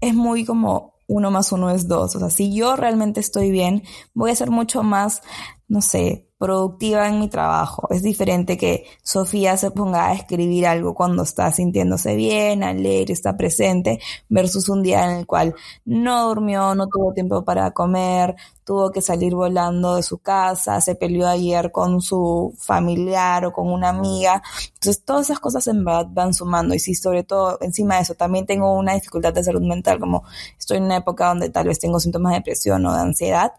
es 0.00 0.14
muy 0.14 0.44
como 0.44 0.94
uno 1.08 1.30
más 1.30 1.52
uno 1.52 1.70
es 1.70 1.88
dos. 1.88 2.16
O 2.16 2.18
sea, 2.18 2.30
si 2.30 2.54
yo 2.54 2.76
realmente 2.76 3.20
estoy 3.20 3.50
bien, 3.50 3.82
voy 4.14 4.30
a 4.30 4.36
ser 4.36 4.50
mucho 4.50 4.82
más, 4.82 5.22
no 5.68 5.80
sé, 5.80 6.25
productiva 6.38 7.08
en 7.08 7.18
mi 7.18 7.28
trabajo. 7.28 7.88
Es 7.90 8.02
diferente 8.02 8.56
que 8.58 8.84
Sofía 9.02 9.56
se 9.56 9.70
ponga 9.70 10.08
a 10.08 10.14
escribir 10.14 10.66
algo 10.66 10.94
cuando 10.94 11.22
está 11.22 11.50
sintiéndose 11.52 12.14
bien, 12.14 12.62
a 12.62 12.74
leer, 12.74 13.10
está 13.10 13.36
presente, 13.36 14.00
versus 14.28 14.68
un 14.68 14.82
día 14.82 15.04
en 15.10 15.18
el 15.18 15.26
cual 15.26 15.54
no 15.84 16.28
durmió, 16.28 16.74
no 16.74 16.86
tuvo 16.88 17.12
tiempo 17.14 17.44
para 17.44 17.70
comer, 17.70 18.36
tuvo 18.64 18.90
que 18.90 19.00
salir 19.00 19.34
volando 19.34 19.94
de 19.94 20.02
su 20.02 20.18
casa, 20.18 20.80
se 20.80 20.96
peleó 20.96 21.28
ayer 21.28 21.70
con 21.70 22.02
su 22.02 22.52
familiar 22.58 23.46
o 23.46 23.52
con 23.52 23.70
una 23.70 23.90
amiga. 23.90 24.42
Entonces, 24.74 25.04
todas 25.04 25.26
esas 25.26 25.40
cosas 25.40 25.66
en 25.68 25.84
verdad 25.84 26.08
van 26.10 26.34
sumando. 26.34 26.74
Y 26.74 26.80
si 26.80 26.94
sobre 26.94 27.22
todo, 27.22 27.58
encima 27.60 27.96
de 27.96 28.02
eso, 28.02 28.14
también 28.14 28.44
tengo 28.44 28.74
una 28.74 28.94
dificultad 28.94 29.32
de 29.32 29.44
salud 29.44 29.62
mental, 29.62 30.00
como 30.00 30.24
estoy 30.58 30.78
en 30.78 30.84
una 30.84 30.96
época 30.96 31.28
donde 31.28 31.48
tal 31.48 31.68
vez 31.68 31.78
tengo 31.78 32.00
síntomas 32.00 32.32
de 32.32 32.38
depresión 32.40 32.84
o 32.86 32.92
de 32.92 33.00
ansiedad, 33.00 33.52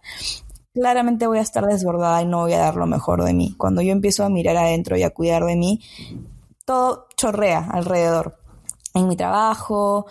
claramente 0.78 1.28
voy 1.28 1.40
a 1.40 1.42
estar 1.42 1.66
desbordada 1.66 2.22
y 2.22 2.26
no 2.26 2.42
voy 2.42 2.54
a 2.54 2.60
dar 2.60 2.76
lo 2.76 2.86
mejor 2.86 3.24
de 3.24 3.34
mí. 3.34 3.56
Cuando 3.58 3.82
yo 3.82 3.92
empiezo 3.92 4.24
a 4.24 4.30
mirar 4.30 4.58
adentro 4.58 4.96
y 4.96 5.04
a 5.04 5.10
cuidar 5.10 5.44
de 5.44 5.56
mí, 5.56 5.82
todo 6.66 7.08
chorrea 7.16 7.68
alrededor. 7.72 8.38
En 8.94 9.08
mi 9.08 9.16
trabajo, 9.16 10.06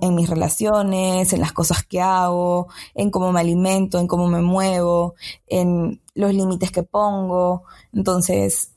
en 0.00 0.14
mis 0.14 0.28
relaciones, 0.28 1.32
en 1.32 1.40
las 1.40 1.52
cosas 1.52 1.84
que 1.84 2.00
hago, 2.00 2.68
en 2.94 3.10
cómo 3.10 3.32
me 3.32 3.40
alimento, 3.40 3.98
en 3.98 4.06
cómo 4.06 4.26
me 4.28 4.42
muevo, 4.42 5.14
en 5.46 6.00
los 6.14 6.34
límites 6.34 6.70
que 6.70 6.82
pongo. 6.82 7.64
Entonces, 7.92 8.72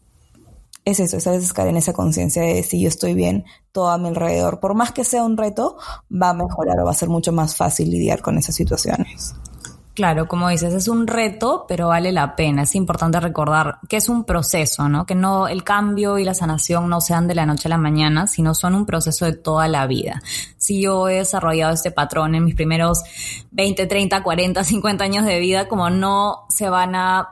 es 0.86 1.00
eso, 1.00 1.17
es 1.17 1.27
a 1.27 1.32
veces 1.32 1.53
caer 1.53 1.70
en 1.70 1.77
esa 1.77 1.94
conciencia 1.94 2.44
de 2.44 2.62
si 2.63 2.79
yo 2.79 2.88
estoy 2.88 3.15
bien, 3.15 3.46
todo 3.72 3.89
a 3.89 3.98
mi 3.98 4.08
alrededor, 4.08 4.60
por 4.60 4.75
más 4.75 4.91
que 4.91 5.03
sea 5.03 5.24
un 5.24 5.36
reto, 5.36 5.77
va 6.12 6.29
a 6.29 6.34
mejorar 6.34 6.79
o 6.79 6.86
va 6.86 6.91
a 6.91 6.96
ser 6.96 7.10
mucho 7.10 7.32
más 7.32 7.55
fácil 7.55 7.89
lidiar 7.89 8.22
con 8.22 8.38
esas 8.38 8.55
situaciones. 8.55 9.36
Claro, 9.96 10.28
como 10.28 10.50
dices, 10.50 10.74
es 10.74 10.90
un 10.90 11.08
reto, 11.08 11.64
pero 11.70 11.88
vale 11.88 12.12
la 12.12 12.36
pena. 12.36 12.64
Es 12.64 12.75
importante 12.75 13.18
recordar 13.22 13.78
que 13.88 13.96
es 13.96 14.10
un 14.10 14.25
proceso, 14.25 14.90
¿no? 14.90 15.06
Que 15.06 15.16
no 15.16 15.48
el 15.48 15.64
cambio 15.64 16.18
y 16.18 16.25
la 16.25 16.34
sanación 16.34 16.90
no 16.90 17.00
sean 17.00 17.30
de 17.30 17.36
la 17.36 17.46
noche 17.46 17.70
a 17.70 17.70
la 17.70 17.78
mañana, 17.78 18.28
sino 18.28 18.54
son 18.54 18.75
un 18.75 18.86
proceso 18.86 19.24
de 19.24 19.32
toda 19.32 19.70
la 19.70 19.88
vida. 19.88 20.22
Si 20.58 20.82
yo 20.82 21.08
he 21.08 21.16
desarrollado 21.16 21.74
este 21.74 21.92
patrón 21.92 22.36
en 22.36 22.44
mis 22.44 22.56
primeros 22.56 23.04
20, 23.52 23.88
30, 23.88 24.22
40, 24.22 24.64
50 24.66 25.02
años 25.02 25.25
de 25.25 25.40
vida, 25.40 25.70
como 25.70 25.90
no 25.90 26.44
se 26.50 26.70
van 26.70 26.94
a 26.96 27.30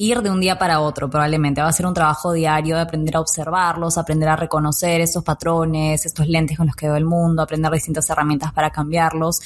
ir 0.00 0.22
de 0.22 0.30
un 0.30 0.40
día 0.40 0.56
para 0.58 0.80
otro, 0.80 1.10
probablemente. 1.10 1.60
Va 1.60 1.68
a 1.68 1.72
ser 1.72 1.84
un 1.84 1.92
trabajo 1.92 2.32
diario 2.32 2.76
de 2.76 2.82
aprender 2.82 3.16
a 3.16 3.20
observarlos, 3.20 3.98
aprender 3.98 4.28
a 4.28 4.36
reconocer 4.36 5.00
estos 5.00 5.24
patrones, 5.24 6.06
estos 6.06 6.28
lentes 6.28 6.56
con 6.56 6.68
los 6.68 6.76
que 6.76 6.86
veo 6.86 6.96
el 6.96 7.04
mundo, 7.04 7.42
aprender 7.42 7.72
distintas 7.72 8.08
herramientas 8.08 8.52
para 8.52 8.70
cambiarlos. 8.70 9.40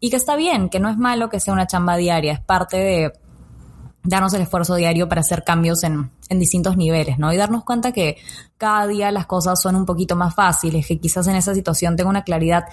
Y 0.00 0.10
que 0.10 0.16
está 0.16 0.34
bien, 0.34 0.68
que 0.68 0.80
no 0.80 0.90
es 0.90 0.98
malo 0.98 1.30
que 1.30 1.38
sea 1.38 1.54
una 1.54 1.68
chamba 1.68 1.96
diaria, 1.96 2.32
es 2.32 2.40
parte 2.40 2.76
de 2.76 3.12
darnos 4.04 4.34
el 4.34 4.42
esfuerzo 4.42 4.74
diario 4.74 5.08
para 5.08 5.20
hacer 5.20 5.44
cambios 5.44 5.84
en, 5.84 6.10
en, 6.28 6.38
distintos 6.38 6.76
niveles, 6.76 7.18
¿no? 7.18 7.32
Y 7.32 7.36
darnos 7.36 7.64
cuenta 7.64 7.92
que 7.92 8.16
cada 8.58 8.86
día 8.86 9.12
las 9.12 9.26
cosas 9.26 9.60
son 9.60 9.76
un 9.76 9.86
poquito 9.86 10.16
más 10.16 10.34
fáciles, 10.34 10.86
que 10.86 10.98
quizás 10.98 11.26
en 11.28 11.36
esa 11.36 11.54
situación 11.54 11.96
tengo 11.96 12.10
una 12.10 12.24
claridad 12.24 12.64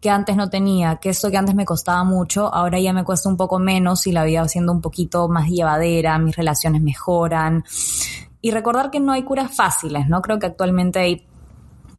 que 0.00 0.10
antes 0.10 0.36
no 0.36 0.48
tenía, 0.48 0.96
que 0.96 1.10
esto 1.10 1.30
que 1.30 1.36
antes 1.36 1.54
me 1.54 1.64
costaba 1.64 2.04
mucho, 2.04 2.52
ahora 2.54 2.78
ya 2.78 2.92
me 2.92 3.04
cuesta 3.04 3.28
un 3.28 3.36
poco 3.36 3.58
menos 3.58 4.06
y 4.06 4.12
la 4.12 4.24
vida 4.24 4.42
va 4.42 4.48
siendo 4.48 4.72
un 4.72 4.80
poquito 4.80 5.28
más 5.28 5.48
llevadera, 5.48 6.18
mis 6.18 6.36
relaciones 6.36 6.82
mejoran. 6.82 7.64
Y 8.40 8.52
recordar 8.52 8.90
que 8.90 9.00
no 9.00 9.12
hay 9.12 9.24
curas 9.24 9.54
fáciles, 9.54 10.08
¿no? 10.08 10.22
Creo 10.22 10.38
que 10.38 10.46
actualmente 10.46 11.00
hay 11.00 11.26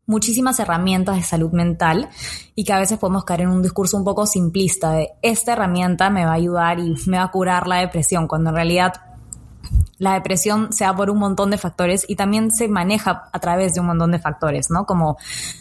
muchísimas 0.09 0.59
herramientas 0.59 1.17
de 1.17 1.23
salud 1.23 1.51
mental 1.51 2.09
y 2.55 2.63
que 2.63 2.73
a 2.73 2.79
veces 2.79 2.97
podemos 2.97 3.25
caer 3.25 3.41
en 3.41 3.49
un 3.49 3.61
discurso 3.61 3.95
un 3.95 4.03
poco 4.03 4.25
simplista 4.25 4.91
de 4.91 5.11
esta 5.21 5.53
herramienta 5.53 6.09
me 6.09 6.25
va 6.25 6.31
a 6.31 6.35
ayudar 6.35 6.79
y 6.79 6.95
me 7.05 7.17
va 7.17 7.25
a 7.25 7.31
curar 7.31 7.67
la 7.67 7.75
depresión, 7.75 8.27
cuando 8.27 8.49
en 8.49 8.55
realidad 8.55 8.93
la 9.99 10.13
depresión 10.13 10.71
se 10.71 10.85
da 10.85 10.95
por 10.95 11.11
un 11.11 11.19
montón 11.19 11.51
de 11.51 11.57
factores 11.57 12.05
y 12.07 12.15
también 12.15 12.51
se 12.51 12.67
maneja 12.69 13.29
a 13.31 13.39
través 13.39 13.73
de 13.73 13.81
un 13.81 13.87
montón 13.87 14.11
de 14.11 14.19
factores, 14.19 14.71
¿no? 14.71 14.85
Como 14.85 15.17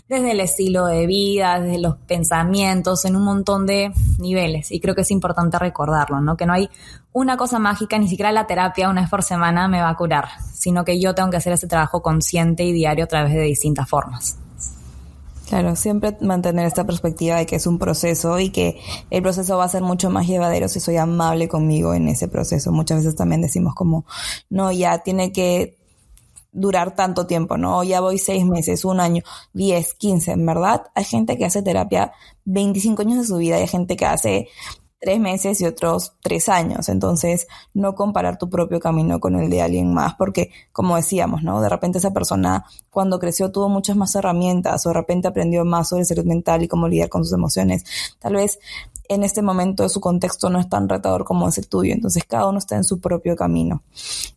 desde 0.08 0.30
el 0.30 0.40
estilo 0.40 0.86
de 0.86 1.06
vida, 1.06 1.60
desde 1.60 1.80
los 1.80 1.96
pensamientos, 1.96 3.04
en 3.04 3.16
un 3.16 3.24
montón 3.24 3.66
de 3.66 3.92
niveles. 4.18 4.70
Y 4.70 4.80
creo 4.80 4.94
que 4.94 5.02
es 5.02 5.10
importante 5.10 5.58
recordarlo, 5.58 6.20
¿no? 6.20 6.36
Que 6.36 6.46
no 6.46 6.52
hay 6.52 6.70
una 7.18 7.36
cosa 7.36 7.58
mágica, 7.58 7.98
ni 7.98 8.08
siquiera 8.08 8.30
la 8.30 8.46
terapia 8.46 8.88
una 8.88 9.00
vez 9.00 9.10
por 9.10 9.24
semana 9.24 9.66
me 9.66 9.80
va 9.80 9.90
a 9.90 9.96
curar, 9.96 10.28
sino 10.54 10.84
que 10.84 11.00
yo 11.00 11.16
tengo 11.16 11.30
que 11.30 11.36
hacer 11.38 11.52
ese 11.52 11.66
trabajo 11.66 12.00
consciente 12.00 12.62
y 12.64 12.72
diario 12.72 13.04
a 13.04 13.08
través 13.08 13.34
de 13.34 13.42
distintas 13.42 13.88
formas. 13.88 14.38
Claro, 15.48 15.74
siempre 15.74 16.16
mantener 16.20 16.66
esta 16.66 16.84
perspectiva 16.84 17.36
de 17.36 17.46
que 17.46 17.56
es 17.56 17.66
un 17.66 17.78
proceso 17.78 18.38
y 18.38 18.50
que 18.50 18.78
el 19.10 19.22
proceso 19.22 19.56
va 19.56 19.64
a 19.64 19.68
ser 19.68 19.82
mucho 19.82 20.10
más 20.10 20.28
llevadero 20.28 20.68
si 20.68 20.78
soy 20.78 20.96
amable 20.96 21.48
conmigo 21.48 21.92
en 21.92 22.06
ese 22.06 22.28
proceso. 22.28 22.70
Muchas 22.70 22.98
veces 22.98 23.16
también 23.16 23.40
decimos 23.40 23.74
como, 23.74 24.04
no, 24.48 24.70
ya 24.70 24.98
tiene 24.98 25.32
que 25.32 25.76
durar 26.52 26.94
tanto 26.94 27.26
tiempo, 27.26 27.56
¿no? 27.56 27.82
Ya 27.82 28.00
voy 28.00 28.18
seis 28.18 28.44
meses, 28.44 28.84
un 28.84 29.00
año, 29.00 29.24
diez, 29.52 29.94
quince, 29.94 30.32
en 30.32 30.46
verdad. 30.46 30.82
Hay 30.94 31.04
gente 31.04 31.36
que 31.36 31.46
hace 31.46 31.62
terapia 31.62 32.12
25 32.44 33.02
años 33.02 33.18
de 33.18 33.24
su 33.24 33.38
vida 33.38 33.58
y 33.58 33.62
hay 33.62 33.68
gente 33.68 33.96
que 33.96 34.06
hace 34.06 34.48
tres 35.00 35.20
meses 35.20 35.60
y 35.60 35.66
otros 35.66 36.14
tres 36.22 36.48
años. 36.48 36.88
Entonces, 36.88 37.46
no 37.74 37.94
comparar 37.94 38.38
tu 38.38 38.50
propio 38.50 38.80
camino 38.80 39.20
con 39.20 39.36
el 39.36 39.50
de 39.50 39.62
alguien 39.62 39.92
más, 39.92 40.14
porque, 40.16 40.50
como 40.72 40.96
decíamos, 40.96 41.42
¿no? 41.42 41.60
De 41.60 41.68
repente 41.68 41.98
esa 41.98 42.12
persona, 42.12 42.64
cuando 42.90 43.18
creció, 43.18 43.52
tuvo 43.52 43.68
muchas 43.68 43.96
más 43.96 44.14
herramientas, 44.14 44.84
o 44.86 44.90
de 44.90 44.94
repente 44.94 45.28
aprendió 45.28 45.64
más 45.64 45.88
sobre 45.88 46.04
salud 46.04 46.24
mental 46.24 46.62
y 46.62 46.68
cómo 46.68 46.88
lidiar 46.88 47.08
con 47.08 47.24
sus 47.24 47.32
emociones. 47.32 47.84
Tal 48.18 48.34
vez 48.34 48.58
en 49.08 49.24
este 49.24 49.40
momento 49.40 49.88
su 49.88 50.00
contexto 50.00 50.50
no 50.50 50.58
es 50.60 50.68
tan 50.68 50.88
retador 50.88 51.24
como 51.24 51.48
es 51.48 51.58
el 51.58 51.68
tuyo. 51.68 51.94
Entonces, 51.94 52.24
cada 52.24 52.48
uno 52.48 52.58
está 52.58 52.76
en 52.76 52.84
su 52.84 53.00
propio 53.00 53.36
camino. 53.36 53.82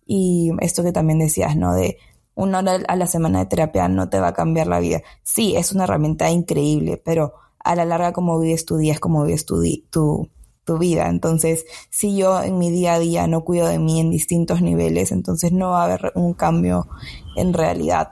Y 0.06 0.52
esto 0.60 0.84
que 0.84 0.92
también 0.92 1.20
decías, 1.20 1.56
¿no? 1.56 1.74
De 1.74 1.98
una 2.36 2.60
hora 2.60 2.80
a 2.88 2.96
la 2.96 3.08
semana 3.08 3.40
de 3.40 3.46
terapia 3.48 3.88
no 3.88 4.10
te 4.10 4.20
va 4.20 4.30
a 4.30 4.34
cambiar 4.34 4.68
la 4.68 4.80
vida. 4.80 5.02
Sí, 5.24 5.56
es 5.56 5.72
una 5.74 5.84
herramienta 5.84 6.30
increíble, 6.30 7.02
pero 7.04 7.34
a 7.60 7.76
la 7.76 7.86
larga 7.86 8.14
como 8.14 8.40
vives 8.40 8.66
tu 8.66 8.78
día 8.78 8.94
es 8.94 9.00
como 9.00 9.24
vives 9.24 9.46
tu, 9.46 9.62
tu, 9.90 10.30
tu 10.66 10.78
vida. 10.78 11.08
Entonces, 11.08 11.66
si 11.90 12.16
yo 12.16 12.42
en 12.42 12.58
mi 12.58 12.72
día 12.72 12.94
a 12.94 13.00
día 13.00 13.28
no 13.28 13.44
cuido 13.44 13.68
de 13.68 13.80
mí 13.80 14.00
en 14.00 14.12
distintos 14.12 14.62
niveles, 14.62 15.12
entonces 15.12 15.52
no 15.52 15.72
va 15.72 15.82
a 15.82 15.86
haber 15.86 16.12
un 16.16 16.34
cambio 16.34 16.88
en 17.36 17.54
realidad. 17.54 18.10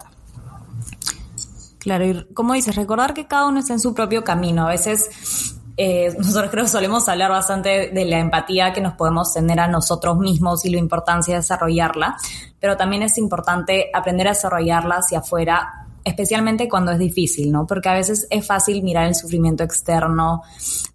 Claro, 1.79 2.05
y 2.05 2.25
como 2.33 2.53
dices, 2.53 2.75
recordar 2.75 3.13
que 3.13 3.27
cada 3.27 3.47
uno 3.47 3.59
está 3.59 3.73
en 3.73 3.79
su 3.79 3.93
propio 3.93 4.23
camino. 4.23 4.67
A 4.67 4.69
veces 4.69 5.55
eh, 5.77 6.13
nosotros 6.17 6.51
creo 6.51 6.65
que 6.65 6.69
solemos 6.69 7.07
hablar 7.07 7.31
bastante 7.31 7.89
de 7.89 8.05
la 8.05 8.19
empatía 8.19 8.73
que 8.73 8.81
nos 8.81 8.95
podemos 8.95 9.33
tener 9.33 9.61
a 9.61 9.67
nosotros 9.69 10.17
mismos 10.17 10.65
y 10.65 10.69
la 10.71 10.77
importancia 10.77 11.35
de 11.35 11.39
desarrollarla, 11.39 12.17
pero 12.59 12.75
también 12.75 13.03
es 13.03 13.17
importante 13.17 13.89
aprender 13.93 14.27
a 14.27 14.31
desarrollarla 14.31 14.95
hacia 14.95 15.19
afuera 15.19 15.87
especialmente 16.09 16.67
cuando 16.67 16.91
es 16.91 16.99
difícil, 16.99 17.51
¿no? 17.51 17.65
Porque 17.65 17.89
a 17.89 17.93
veces 17.93 18.27
es 18.29 18.45
fácil 18.45 18.83
mirar 18.83 19.07
el 19.07 19.15
sufrimiento 19.15 19.63
externo 19.63 20.41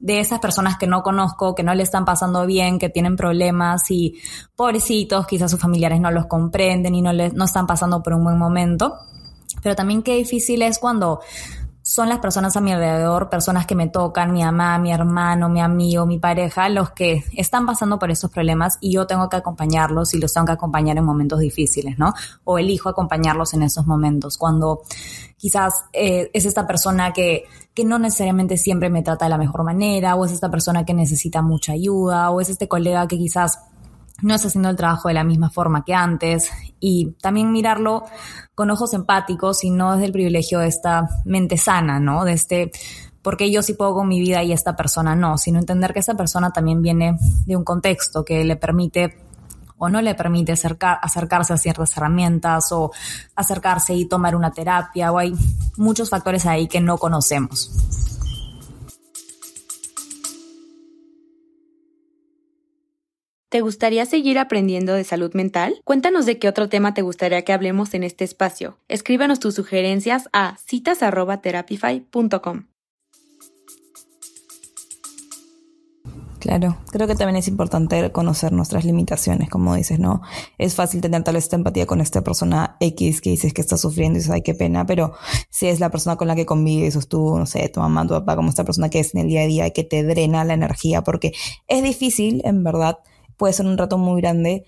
de 0.01 0.21
esas 0.21 0.41
personas 0.41 0.77
que 0.77 0.87
no 0.87 1.03
conozco, 1.03 1.55
que 1.55 1.63
no 1.63 1.75
le 1.75 1.83
están 1.83 2.05
pasando 2.05 2.47
bien, 2.47 2.79
que 2.79 2.91
tienen 2.91 3.17
problemas 3.17 3.91
y 3.91 4.17
pobrecitos, 4.57 5.27
quizás 5.27 5.51
sus 5.51 5.61
familiares 5.61 6.01
no 6.01 6.11
los 6.11 6.27
comprenden 6.27 6.95
y 6.95 7.03
no, 7.03 7.13
les, 7.13 7.33
no 7.33 7.45
están 7.45 7.67
pasando 7.67 8.03
por 8.03 8.15
un 8.15 8.25
buen 8.25 8.39
momento. 8.39 8.95
Pero 9.63 9.75
también 9.75 10.03
qué 10.03 10.17
difícil 10.17 10.63
es 10.63 10.79
cuando 10.79 11.21
son 11.87 12.09
las 12.09 12.19
personas 12.21 12.57
a 12.57 12.63
mi 12.63 12.73
alrededor, 12.73 13.29
personas 13.29 13.67
que 13.67 13.75
me 13.75 13.89
tocan, 13.89 14.33
mi 14.33 14.43
mamá, 14.43 14.79
mi 14.79 14.91
hermano, 14.91 15.51
mi 15.51 15.61
amigo, 15.61 16.07
mi 16.07 16.19
pareja, 16.19 16.71
los 16.71 16.93
que 16.93 17.23
están 17.37 17.67
pasando 17.67 17.99
por 17.99 18.11
esos 18.11 18.31
problemas 18.31 18.79
y 18.81 18.93
yo 18.93 19.07
tengo 19.07 19.29
que 19.29 19.37
acompañarlos 19.37 20.15
y 20.15 20.19
los 20.19 20.33
tengo 20.33 20.47
que 20.47 20.53
acompañar 20.53 20.97
en 20.97 21.05
momentos 21.05 21.41
difíciles, 21.41 21.99
¿no? 21.99 22.15
O 22.45 22.59
elijo 22.59 22.89
acompañarlos 22.89 23.53
en 23.53 23.65
esos 23.65 23.87
momentos, 23.87 24.39
cuando 24.39 24.81
quizás 25.37 25.85
eh, 25.93 26.31
es 26.33 26.47
esta 26.47 26.67
persona 26.67 27.13
que, 27.13 27.45
que 27.75 27.85
no 27.85 27.99
necesariamente 27.99 28.57
siempre 28.57 28.89
me 28.89 29.03
trata 29.03 29.27
de 29.27 29.29
la 29.29 29.39
mejor 29.39 29.63
manera, 29.63 30.15
o 30.15 30.25
es 30.25 30.33
esta 30.33 30.51
persona 30.51 30.87
que 30.87 30.95
necesita 30.95 31.43
mucha 31.43 31.73
ayuda, 31.73 32.31
o 32.31 32.41
es 32.41 32.49
este 32.49 32.67
colega 32.67 33.07
que 33.07 33.19
quizás 33.19 33.59
no 34.23 34.35
está 34.35 34.49
haciendo 34.49 34.71
el 34.71 34.77
trabajo 34.77 35.09
de 35.09 35.15
la 35.15 35.25
misma 35.25 35.51
forma 35.51 35.85
que 35.85 35.95
antes 35.95 36.51
y 36.81 37.13
también 37.21 37.53
mirarlo 37.53 38.05
con 38.55 38.71
ojos 38.71 38.95
empáticos 38.95 39.65
y 39.65 39.71
no 39.71 39.93
desde 39.93 40.07
el 40.07 40.13
privilegio 40.13 40.61
de 40.61 40.69
esta 40.69 41.09
mente 41.25 41.57
sana, 41.57 41.99
¿no? 41.99 42.25
De 42.25 42.33
este, 42.33 42.71
porque 43.23 43.51
yo 43.51 43.63
sí 43.63 43.75
puedo 43.75 43.95
con 43.95 44.09
mi 44.09 44.21
vida 44.21 44.43
y 44.43 44.53
esta 44.53 44.77
persona 44.77 45.17
no, 45.17 45.37
sino 45.39 45.59
entender 45.59 45.93
que 45.93 46.01
esta 46.01 46.15
persona 46.15 46.51
también 46.53 46.83
viene 46.83 47.19
de 47.47 47.57
un 47.57 47.65
contexto 47.65 48.25
que 48.25 48.45
le 48.45 48.57
permite 48.57 49.19
o 49.79 49.89
no 49.89 50.01
le 50.01 50.15
permite 50.15 50.53
acercar, 50.53 50.99
acercarse 51.03 51.53
a 51.53 51.57
ciertas 51.57 51.97
herramientas 51.97 52.71
o 52.73 52.93
acercarse 53.35 53.95
y 53.95 54.07
tomar 54.07 54.37
una 54.37 54.53
terapia 54.53 55.11
o 55.11 55.19
hay 55.19 55.35
muchos 55.77 56.11
factores 56.11 56.47
ahí 56.47 56.69
que 56.69 56.81
no 56.81 56.97
conocemos. 56.99 58.14
¿Te 63.55 63.61
gustaría 63.61 64.05
seguir 64.05 64.41
aprendiendo 64.41 64.95
de 64.95 65.05
salud 65.05 65.33
mental? 65.33 65.81
Cuéntanos 65.85 66.27
de 66.27 66.41
qué 66.41 66.49
otro 66.49 66.69
tema 66.69 66.93
te 66.93 67.03
gustaría 67.03 67.43
que 67.43 67.53
hablemos 67.53 67.95
en 67.95 68.03
este 68.03 68.25
espacio. 68.25 68.81
Escríbanos 68.89 69.39
tus 69.39 69.55
sugerencias 69.55 70.29
a 70.33 70.57
citas.therapify.com. 70.67 72.65
Claro, 76.41 76.79
creo 76.91 77.07
que 77.07 77.15
también 77.15 77.37
es 77.37 77.47
importante 77.47 78.11
conocer 78.11 78.51
nuestras 78.51 78.85
limitaciones, 78.85 79.49
como 79.49 79.77
dices, 79.77 80.01
¿no? 80.01 80.21
Es 80.59 80.75
fácil 80.75 81.01
tener 81.01 81.23
tal 81.23 81.35
vez 81.35 81.45
esta 81.45 81.55
empatía 81.55 81.87
con 81.87 82.01
esta 82.01 82.25
persona 82.25 82.77
X 82.81 83.21
que 83.21 83.31
dices 83.31 83.55
que 83.55 83.61
está 83.61 83.77
sufriendo 83.77 84.17
y 84.17 84.19
dices, 84.19 84.33
ay, 84.33 84.43
qué 84.43 84.55
pena, 84.55 84.85
pero 84.85 85.15
si 85.49 85.69
es 85.69 85.79
la 85.79 85.91
persona 85.91 86.17
con 86.17 86.27
la 86.27 86.35
que 86.35 86.45
convives, 86.45 86.97
o 86.97 87.03
tú, 87.03 87.39
no 87.39 87.47
sé, 87.47 87.69
tu 87.69 87.79
mamá, 87.79 88.03
tu 88.03 88.15
papá, 88.15 88.35
como 88.35 88.49
esta 88.49 88.65
persona 88.65 88.91
que 88.91 88.99
es 88.99 89.15
en 89.15 89.21
el 89.21 89.29
día 89.29 89.43
a 89.43 89.47
día 89.47 89.67
y 89.69 89.71
que 89.71 89.85
te 89.85 90.03
drena 90.03 90.45
la 90.45 90.55
energía, 90.55 91.05
porque 91.05 91.33
es 91.69 91.85
difícil, 91.85 92.43
en 92.45 92.65
verdad, 92.65 92.99
puede 93.37 93.53
ser 93.53 93.67
un 93.67 93.79
rato 93.79 93.99
muy 93.99 94.21
grande 94.21 94.65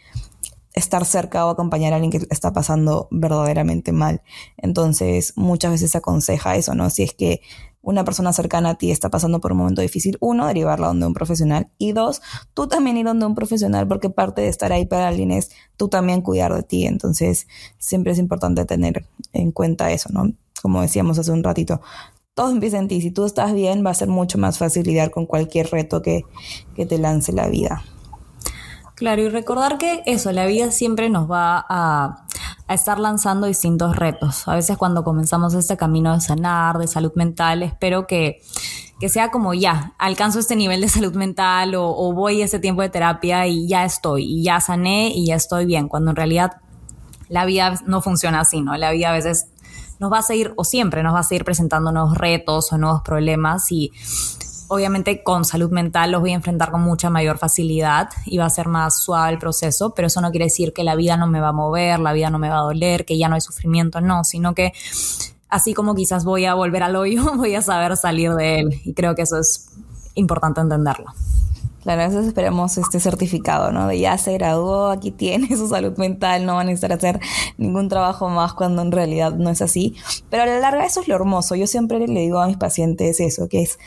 estar 0.77 1.07
cerca 1.07 1.47
o 1.47 1.51
acompañar 1.51 1.93
a 1.93 1.97
alguien 1.97 2.13
que 2.13 2.27
está 2.31 2.53
pasando 2.53 3.09
verdaderamente 3.11 3.93
mal. 3.93 4.23
Entonces, 4.59 5.33
muchas 5.35 5.73
veces 5.73 5.91
se 5.91 5.99
aconseja 5.99 6.55
eso, 6.55 6.75
¿no? 6.75 6.91
Si 6.91 7.03
es 7.03 7.15
que 7.15 7.41
una 7.81 8.05
persona 8.05 8.33
cercana 8.33 8.71
a 8.71 8.75
ti 8.75 8.91
está 8.91 9.11
pasando 9.11 9.41
por 9.41 9.53
un 9.53 9.59
momento 9.59 9.81
difícil, 9.81 10.19
uno, 10.21 10.47
derivarla 10.47 10.89
donde 10.89 11.07
un 11.07 11.15
profesional 11.15 11.71
y 11.79 11.93
dos, 11.93 12.21
tú 12.53 12.67
también 12.67 12.99
ir 12.99 13.07
donde 13.07 13.25
un 13.25 13.35
profesional 13.35 13.89
porque 13.89 14.11
parte 14.11 14.43
de 14.43 14.49
estar 14.49 14.71
ahí 14.71 14.85
para 14.85 15.09
alguien 15.09 15.31
es 15.31 15.51
tú 15.77 15.89
también 15.89 16.21
cuidar 16.21 16.53
de 16.55 16.63
ti. 16.63 16.85
Entonces, 16.85 17.47
siempre 17.79 18.13
es 18.13 18.19
importante 18.19 18.67
tener 18.67 19.07
en 19.33 19.53
cuenta 19.53 19.93
eso, 19.93 20.11
¿no? 20.13 20.33
Como 20.61 20.83
decíamos 20.83 21.19
hace 21.19 21.31
un 21.31 21.43
ratito, 21.43 21.81
todo 22.35 22.51
empieza 22.51 22.79
en 22.79 22.89
ti. 22.89 23.01
Si 23.01 23.13
tú 23.13 23.25
estás 23.25 23.55
bien, 23.55 23.87
va 23.87 23.91
a 23.91 23.95
ser 23.95 24.09
mucho 24.09 24.37
más 24.37 24.59
fácil 24.59 24.85
lidiar 24.85 25.11
con 25.11 25.25
cualquier 25.25 25.71
reto 25.71 26.03
que, 26.03 26.25
que 26.75 26.85
te 26.85 26.99
lance 26.99 27.33
la 27.33 27.49
vida. 27.49 27.83
Claro, 28.97 29.21
y 29.21 29.29
recordar 29.29 29.77
que 29.77 30.03
eso, 30.07 30.33
la 30.33 30.47
vida 30.47 30.71
siempre 30.71 31.11
nos 31.11 31.31
va 31.31 31.67
a, 31.69 32.25
estar 32.67 32.99
lanzando 32.99 33.47
distintos 33.47 33.95
retos. 33.95 34.49
A 34.49 34.55
veces 34.55 34.79
cuando 34.79 35.05
comenzamos 35.05 35.53
este 35.53 35.77
camino 35.77 36.15
de 36.15 36.21
sanar, 36.21 36.79
de 36.79 36.89
salud 36.89 37.13
mental, 37.15 37.63
espero 37.63 38.07
que, 38.07 38.41
sea 39.07 39.31
como 39.31 39.53
ya, 39.53 39.93
alcanzo 39.99 40.39
este 40.39 40.57
nivel 40.57 40.81
de 40.81 40.89
salud 40.89 41.15
mental 41.15 41.75
o, 41.75 41.91
o, 41.91 42.15
voy 42.15 42.41
a 42.41 42.47
ese 42.47 42.59
tiempo 42.59 42.81
de 42.81 42.89
terapia 42.89 43.47
y 43.47 43.69
ya 43.69 43.85
estoy, 43.85 44.25
y 44.25 44.43
ya 44.43 44.61
sané 44.61 45.13
y 45.15 45.27
ya 45.27 45.35
estoy 45.37 45.67
bien, 45.67 45.89
cuando 45.89 46.11
en 46.11 46.17
realidad 46.17 46.53
la 47.29 47.45
vida 47.45 47.75
no 47.85 48.01
funciona 48.01 48.41
así, 48.41 48.63
¿no? 48.63 48.79
La 48.79 48.93
vida 48.93 49.11
a 49.11 49.13
veces 49.13 49.49
nos 49.99 50.11
va 50.11 50.19
a 50.19 50.23
seguir, 50.23 50.55
o 50.57 50.65
siempre 50.65 51.03
nos 51.03 51.15
va 51.15 51.21
a 51.21 51.23
seguir 51.23 51.45
presentando 51.45 51.93
nuevos 51.93 52.17
retos 52.17 52.73
o 52.73 52.79
nuevos 52.79 53.03
problemas 53.03 53.71
y 53.71 53.93
obviamente 54.69 55.23
con 55.23 55.45
salud 55.45 55.71
mental 55.71 56.13
los 56.13 56.21
voy 56.21 56.33
a 56.33 56.35
enfrentar 56.35 56.71
con 56.71 56.83
mucha 56.83 57.11
mayor 57.11 57.39
facilidad 57.39 58.09
y 58.25 58.39
va 58.39 58.47
a 58.47 58.51
ser 58.51 58.69
más 58.69 59.03
suave 59.03 59.33
el 59.33 59.39
proceso, 59.39 59.95
pero 59.95 60.07
eso 60.07 60.21
no 60.21 60.31
quiere 60.31 60.47
decir 60.47 60.73
que 60.73 60.85
la 60.85 60.95
vida 60.95 61.17
no 61.17 61.27
me 61.27 61.41
va 61.41 61.49
a 61.49 61.53
mover, 61.53 62.01
la 62.01 62.13
vida 62.13 62.31
no 62.31 62.39
me 62.39 62.49
va 62.49 62.59
a 62.59 62.63
doler, 62.63 63.05
que 63.05 63.19
ya 63.19 63.29
no 63.29 63.35
hay 63.35 63.41
sufrimiento, 63.41 64.01
no, 64.01 64.25
sino 64.25 64.55
que 64.55 64.73
así 65.49 65.75
como 65.75 65.95
quizás 65.95 66.25
voy 66.25 66.45
a 66.45 66.55
volver 66.55 66.83
al 66.83 66.97
hoyo, 66.97 67.25
voy 67.37 67.55
a 67.55 67.63
saber 67.63 67.97
salir 67.97 68.33
de 68.35 68.61
él 68.61 68.81
y 68.85 68.95
creo 68.95 69.15
que 69.15 69.23
eso 69.23 69.39
es 69.39 69.71
importante 70.15 70.61
entenderlo. 70.61 71.07
Claro, 71.87 72.03
a 72.03 72.09
veces 72.09 72.27
esperamos 72.27 72.79
este 72.79 72.99
certificado, 72.99 73.71
¿no? 73.71 73.87
De 73.87 74.01
ya 74.01 74.19
se 74.19 74.33
graduó, 74.33 74.91
aquí 74.91 75.13
tiene 75.13 75.57
su 75.57 75.69
salud 75.69 75.97
mental, 75.99 76.45
no 76.45 76.57
van 76.57 76.67
a 76.67 76.71
necesitar 76.71 76.93
hacer 76.93 77.21
ningún 77.59 77.89
trabajo 77.89 78.29
más 78.29 78.55
cuando 78.55 78.83
en 78.83 78.91
realidad 78.91 79.35
no 79.35 79.51
es 79.51 79.63
así. 79.63 79.95
Pero 80.29 80.43
a 80.43 80.47
la 80.47 80.59
larga 80.59 80.85
eso 80.85 81.01
es 81.01 81.07
lo 81.07 81.15
hermoso. 81.15 81.55
Yo 81.55 81.69
siempre 81.69 82.01
le 82.01 82.21
digo 82.21 82.41
a 82.41 82.49
mis 82.49 82.57
pacientes 82.57 83.21
eso, 83.21 83.49
que 83.49 83.63
es 83.63 83.79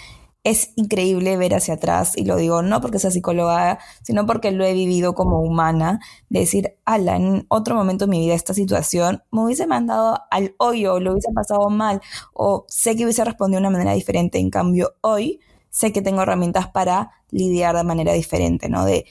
es 0.43 0.71
increíble 0.75 1.37
ver 1.37 1.53
hacia 1.53 1.75
atrás, 1.75 2.17
y 2.17 2.25
lo 2.25 2.37
digo 2.37 2.61
no 2.61 2.81
porque 2.81 2.99
sea 2.99 3.11
psicóloga, 3.11 3.79
sino 4.03 4.25
porque 4.25 4.51
lo 4.51 4.65
he 4.65 4.73
vivido 4.73 5.13
como 5.13 5.41
humana, 5.41 5.99
decir, 6.29 6.77
ala, 6.85 7.17
en 7.17 7.45
otro 7.49 7.75
momento 7.75 8.05
de 8.05 8.11
mi 8.11 8.19
vida 8.21 8.35
esta 8.35 8.53
situación 8.53 9.23
me 9.31 9.43
hubiese 9.43 9.67
mandado 9.67 10.19
al 10.31 10.55
hoyo, 10.57 10.99
lo 10.99 11.11
hubiese 11.11 11.31
pasado 11.33 11.69
mal, 11.69 12.01
o 12.33 12.65
sé 12.69 12.95
que 12.95 13.03
hubiese 13.03 13.25
respondido 13.25 13.57
de 13.61 13.67
una 13.67 13.77
manera 13.77 13.93
diferente, 13.93 14.39
en 14.39 14.49
cambio 14.49 14.93
hoy 15.01 15.39
sé 15.69 15.91
que 15.93 16.01
tengo 16.01 16.21
herramientas 16.21 16.67
para 16.69 17.11
lidiar 17.31 17.75
de 17.75 17.83
manera 17.83 18.13
diferente, 18.13 18.69
¿no? 18.69 18.85
De 18.85 19.05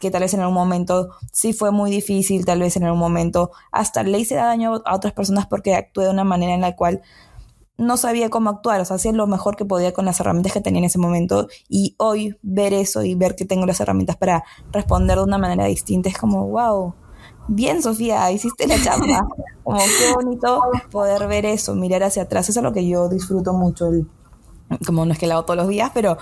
que 0.00 0.10
tal 0.10 0.22
vez 0.22 0.34
en 0.34 0.40
algún 0.40 0.54
momento 0.54 1.10
sí 1.32 1.52
fue 1.52 1.70
muy 1.70 1.90
difícil, 1.90 2.44
tal 2.44 2.60
vez 2.60 2.76
en 2.76 2.84
algún 2.84 2.98
momento 2.98 3.50
hasta 3.72 4.02
le 4.02 4.18
hice 4.18 4.34
daño 4.34 4.82
a 4.84 4.94
otras 4.94 5.12
personas 5.14 5.46
porque 5.46 5.74
actué 5.74 6.04
de 6.04 6.10
una 6.10 6.24
manera 6.24 6.54
en 6.54 6.60
la 6.60 6.76
cual 6.76 7.02
no 7.78 7.96
sabía 7.96 8.30
cómo 8.30 8.50
actuar, 8.50 8.80
o 8.80 8.84
sea, 8.84 8.96
hacía 8.96 9.12
lo 9.12 9.26
mejor 9.26 9.56
que 9.56 9.64
podía 9.64 9.92
con 9.92 10.04
las 10.04 10.20
herramientas 10.20 10.52
que 10.52 10.60
tenía 10.60 10.78
en 10.78 10.86
ese 10.86 10.98
momento 10.98 11.48
y 11.68 11.94
hoy 11.98 12.36
ver 12.42 12.72
eso 12.72 13.02
y 13.02 13.14
ver 13.14 13.36
que 13.36 13.44
tengo 13.44 13.66
las 13.66 13.80
herramientas 13.80 14.16
para 14.16 14.44
responder 14.72 15.18
de 15.18 15.24
una 15.24 15.38
manera 15.38 15.66
distinta 15.66 16.08
es 16.08 16.16
como, 16.16 16.46
wow, 16.48 16.94
bien 17.48 17.82
Sofía, 17.82 18.30
hiciste 18.30 18.66
la 18.66 18.80
chamba, 18.82 19.28
como 19.64 19.78
qué 19.78 20.14
bonito 20.14 20.62
poder 20.90 21.28
ver 21.28 21.44
eso, 21.46 21.74
mirar 21.74 22.02
hacia 22.02 22.22
atrás, 22.22 22.48
eso 22.48 22.60
es 22.60 22.64
lo 22.64 22.72
que 22.72 22.86
yo 22.86 23.08
disfruto 23.08 23.52
mucho, 23.52 23.90
como 24.86 25.04
no 25.04 25.12
es 25.12 25.18
que 25.18 25.26
lo 25.26 25.34
hago 25.34 25.44
todos 25.44 25.58
los 25.58 25.68
días, 25.68 25.90
pero 25.92 26.16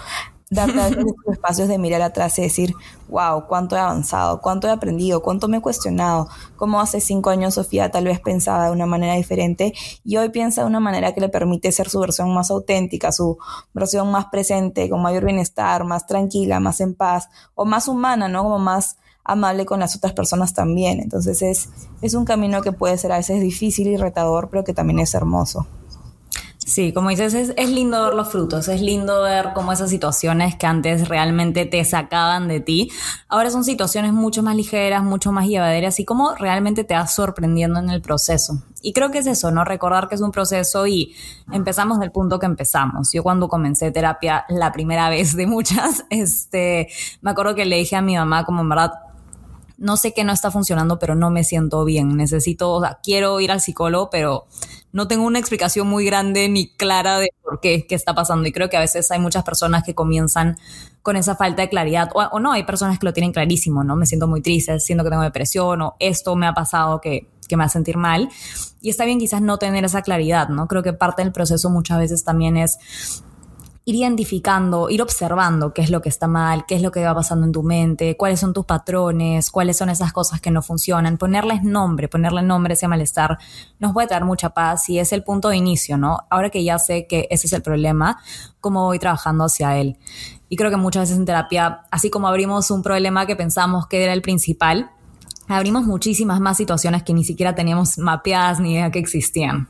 darte 0.51 0.81
a 0.81 0.89
veces 0.89 1.05
espacios 1.31 1.69
de 1.69 1.79
mirar 1.79 2.03
atrás 2.03 2.39
y 2.39 2.43
decir, 2.43 2.75
wow, 3.09 3.47
cuánto 3.47 3.77
he 3.77 3.79
avanzado, 3.79 4.41
cuánto 4.41 4.69
he 4.69 4.71
aprendido, 4.71 5.23
cuánto 5.23 5.49
me 5.49 5.59
he 5.59 5.61
cuestionado, 5.61 6.29
cómo 6.57 6.81
hace 6.81 7.01
cinco 7.01 7.31
años 7.31 7.55
Sofía 7.55 7.91
tal 7.91 8.05
vez 8.05 8.21
pensaba 8.21 8.67
de 8.67 8.73
una 8.73 8.87
manera 8.87 9.15
diferente 9.15 9.73
y 10.05 10.17
hoy 10.17 10.29
piensa 10.31 10.63
de 10.63 10.67
una 10.67 10.81
manera 10.81 11.13
que 11.13 11.21
le 11.21 11.29
permite 11.29 11.73
ser 11.73 11.89
su 11.89 12.01
versión 12.01 12.33
más 12.35 12.51
auténtica, 12.51 13.13
su 13.13 13.39
versión 13.73 14.11
más 14.11 14.27
presente, 14.27 14.89
con 14.89 15.03
mayor 15.03 15.25
bienestar, 15.25 15.85
más 15.85 16.07
tranquila, 16.07 16.61
más 16.61 16.81
en 16.81 16.95
paz 16.95 17.29
o 17.55 17.65
más 17.65 17.89
humana, 17.89 18.29
¿no? 18.29 18.43
Como 18.43 18.59
más 18.59 18.97
amable 19.25 19.65
con 19.65 19.81
las 19.81 19.97
otras 19.97 20.13
personas 20.13 20.53
también. 20.55 21.01
Entonces 21.01 21.43
es, 21.43 21.71
es 22.03 22.15
un 22.15 22.25
camino 22.25 22.61
que 22.63 22.73
puede 22.73 22.99
ser 22.99 23.13
a 23.13 23.17
veces 23.17 23.41
difícil 23.41 23.89
y 23.89 23.97
retador, 23.97 24.49
pero 24.51 24.65
que 24.65 24.75
también 24.75 24.99
es 25.01 25.15
hermoso. 25.15 25.67
Sí, 26.67 26.95
como 26.95 27.11
dices, 27.11 27.35
es, 27.35 27.53
es, 27.59 27.71
lindo 27.71 28.03
ver 28.03 28.15
los 28.15 28.29
frutos, 28.29 28.69
es 28.69 28.81
lindo 28.81 29.23
ver 29.23 29.51
cómo 29.55 29.73
esas 29.73 29.91
situaciones 29.91 30.57
que 30.57 30.67
antes 30.67 31.09
realmente 31.09 31.67
te 31.67 31.85
sacaban 31.85 32.49
de 32.49 32.61
ti, 32.61 32.91
ahora 33.29 33.51
son 33.51 33.65
situaciones 33.65 34.15
mucho 34.15 34.43
más 34.43 34.57
ligeras, 34.57 35.03
mucho 35.03 35.31
más 35.31 35.47
llevaderas 35.47 36.01
y 36.01 36.07
cómo 36.07 36.35
realmente 36.35 36.83
te 36.83 36.95
vas 36.95 37.15
sorprendiendo 37.15 37.81
en 37.81 37.91
el 37.91 38.01
proceso. 38.01 38.63
Y 38.81 38.95
creo 38.95 39.11
que 39.11 39.19
es 39.19 39.27
eso, 39.27 39.51
¿no? 39.51 39.65
Recordar 39.65 40.09
que 40.09 40.15
es 40.15 40.23
un 40.23 40.31
proceso 40.31 40.87
y 40.87 41.15
empezamos 41.53 42.01
del 42.01 42.13
punto 42.13 42.39
que 42.39 42.47
empezamos. 42.47 43.13
Yo 43.13 43.23
cuando 43.23 43.49
comencé 43.49 43.91
terapia 43.91 44.47
la 44.49 44.73
primera 44.73 45.09
vez 45.11 45.37
de 45.37 45.47
muchas, 45.47 46.05
este, 46.09 46.89
me 47.21 47.33
acuerdo 47.33 47.55
que 47.55 47.67
le 47.67 47.77
dije 47.77 47.97
a 47.97 48.03
mi 48.03 48.17
mamá 48.17 48.45
como 48.45 48.63
en 48.63 48.69
verdad, 48.71 48.93
no 49.85 49.99
sé 49.99 50.15
qué 50.15 50.25
no 50.25 50.33
está 50.33 50.51
funcionando, 50.51 50.99
pero 50.99 51.15
no 51.15 51.31
me 51.31 51.45
siento 51.45 51.85
bien. 51.85 52.17
Necesito, 52.17 52.73
o 52.73 52.81
sea, 52.81 53.01
quiero 53.03 53.39
ir 53.41 53.53
al 53.53 53.61
psicólogo, 53.61 54.09
pero 54.09 54.47
no 54.93 55.07
tengo 55.09 55.27
una 55.27 55.39
explicación 55.39 55.87
muy 55.87 56.07
grande 56.07 56.49
ni 56.49 56.69
clara 56.69 57.19
de 57.19 57.29
por 57.43 57.61
qué, 57.61 57.87
qué 57.87 57.95
está 57.95 58.15
pasando. 58.15 58.49
Y 58.49 58.53
creo 58.53 58.71
que 58.71 58.79
a 58.79 58.81
veces 58.81 59.11
hay 59.11 59.19
muchas 59.19 59.45
personas 59.45 59.85
que 59.85 59.95
comienzan 59.95 60.57
con 61.03 61.17
esa 61.17 61.37
falta 61.37 61.61
de 61.61 61.69
claridad, 61.69 62.09
o, 62.15 62.41
no, 62.41 62.53
hay 62.53 62.63
personas 62.63 62.99
que 62.99 63.05
lo 63.05 63.13
tienen 63.13 63.33
clarísimo, 63.33 63.85
¿no? 63.85 63.95
Me 63.95 64.07
siento 64.07 64.27
muy 64.27 64.41
triste, 64.41 64.81
siento 64.81 65.05
que 65.05 65.11
tengo 65.11 65.23
depresión, 65.23 65.83
o 65.83 65.97
esto 65.99 66.35
me 66.35 66.47
ha 66.47 66.55
pasado 66.55 67.03
que, 67.03 67.29
que 67.47 67.59
me 67.59 67.65
hace 67.65 67.75
sentir 67.75 67.99
mal. 67.99 68.31
Y 68.81 68.89
está 68.89 69.05
bien 69.05 69.19
quizás 69.19 69.43
no 69.43 69.59
tener 69.59 69.85
esa 69.85 70.01
claridad, 70.01 70.49
¿no? 70.49 70.67
Creo 70.67 70.83
que 70.83 70.95
parte 70.95 71.23
del 71.23 71.31
proceso 71.31 71.69
muchas 71.69 71.99
veces 71.99 72.25
también 72.25 72.57
es 72.57 72.79
ir 73.87 73.97
identificando, 73.97 74.89
ir 74.89 75.03
observando 75.03 75.75
qué 75.75 75.83
es 75.83 75.91
lo 75.91 76.01
que 76.01 76.09
está 76.09 76.27
mal, 76.27 76.65
qué 76.67 76.75
es 76.75 76.81
lo 76.81 76.91
que 76.91 77.05
va 77.05 77.15
pasando 77.15 77.45
en 77.45 77.53
tu 77.53 77.63
mente, 77.63 78.17
cuáles 78.17 78.41
son 78.41 78.55
tus 78.55 78.65
patrones, 78.65 79.51
cuáles 79.51 79.77
son 79.77 79.91
esas 79.91 80.13
cosas 80.13 80.41
que 80.41 80.51
no 80.51 80.63
funcionan, 80.63 81.19
ponerles 81.19 81.63
nombre, 81.63 82.09
ponerle 82.09 82.43
nombre 82.43 82.73
a 82.73 82.75
ese 82.75 82.89
malestar 82.89 83.39
nos 83.79 83.93
puede 83.93 84.09
dar 84.09 84.25
mucha 84.25 84.51
paz 84.51 84.89
y 84.89 84.99
es 84.99 85.13
el 85.13 85.23
punto 85.23 85.51
de 85.51 85.57
inicio, 85.57 85.99
¿no? 85.99 86.21
Ahora 86.31 86.49
que 86.49 86.65
ya 86.65 86.79
sé 86.79 87.07
que 87.07 87.29
ese 87.31 87.47
es 87.47 87.53
el 87.53 87.61
problema, 87.61 88.19
¿cómo 88.61 88.87
voy 88.87 88.99
trabajando 88.99 89.45
hacia 89.45 89.77
él? 89.77 89.99
Y 90.49 90.57
creo 90.57 90.71
que 90.71 90.77
muchas 90.79 91.03
veces 91.03 91.19
en 91.19 91.27
terapia, 91.27 91.83
así 91.91 92.09
como 92.09 92.29
abrimos 92.29 92.71
un 92.71 92.83
problema 92.83 93.27
que 93.27 93.37
pensamos 93.37 93.87
que 93.87 94.03
era 94.03 94.15
el 94.15 94.23
principal, 94.23 94.91
abrimos 95.47 95.85
muchísimas 95.85 96.41
más 96.41 96.57
situaciones 96.57 97.03
que 97.03 97.13
ni 97.13 97.25
siquiera 97.25 97.55
teníamos 97.55 97.99
mapeadas 97.99 98.61
ni 98.61 98.73
idea 98.73 98.91
que 98.91 98.99
existían. 98.99 99.69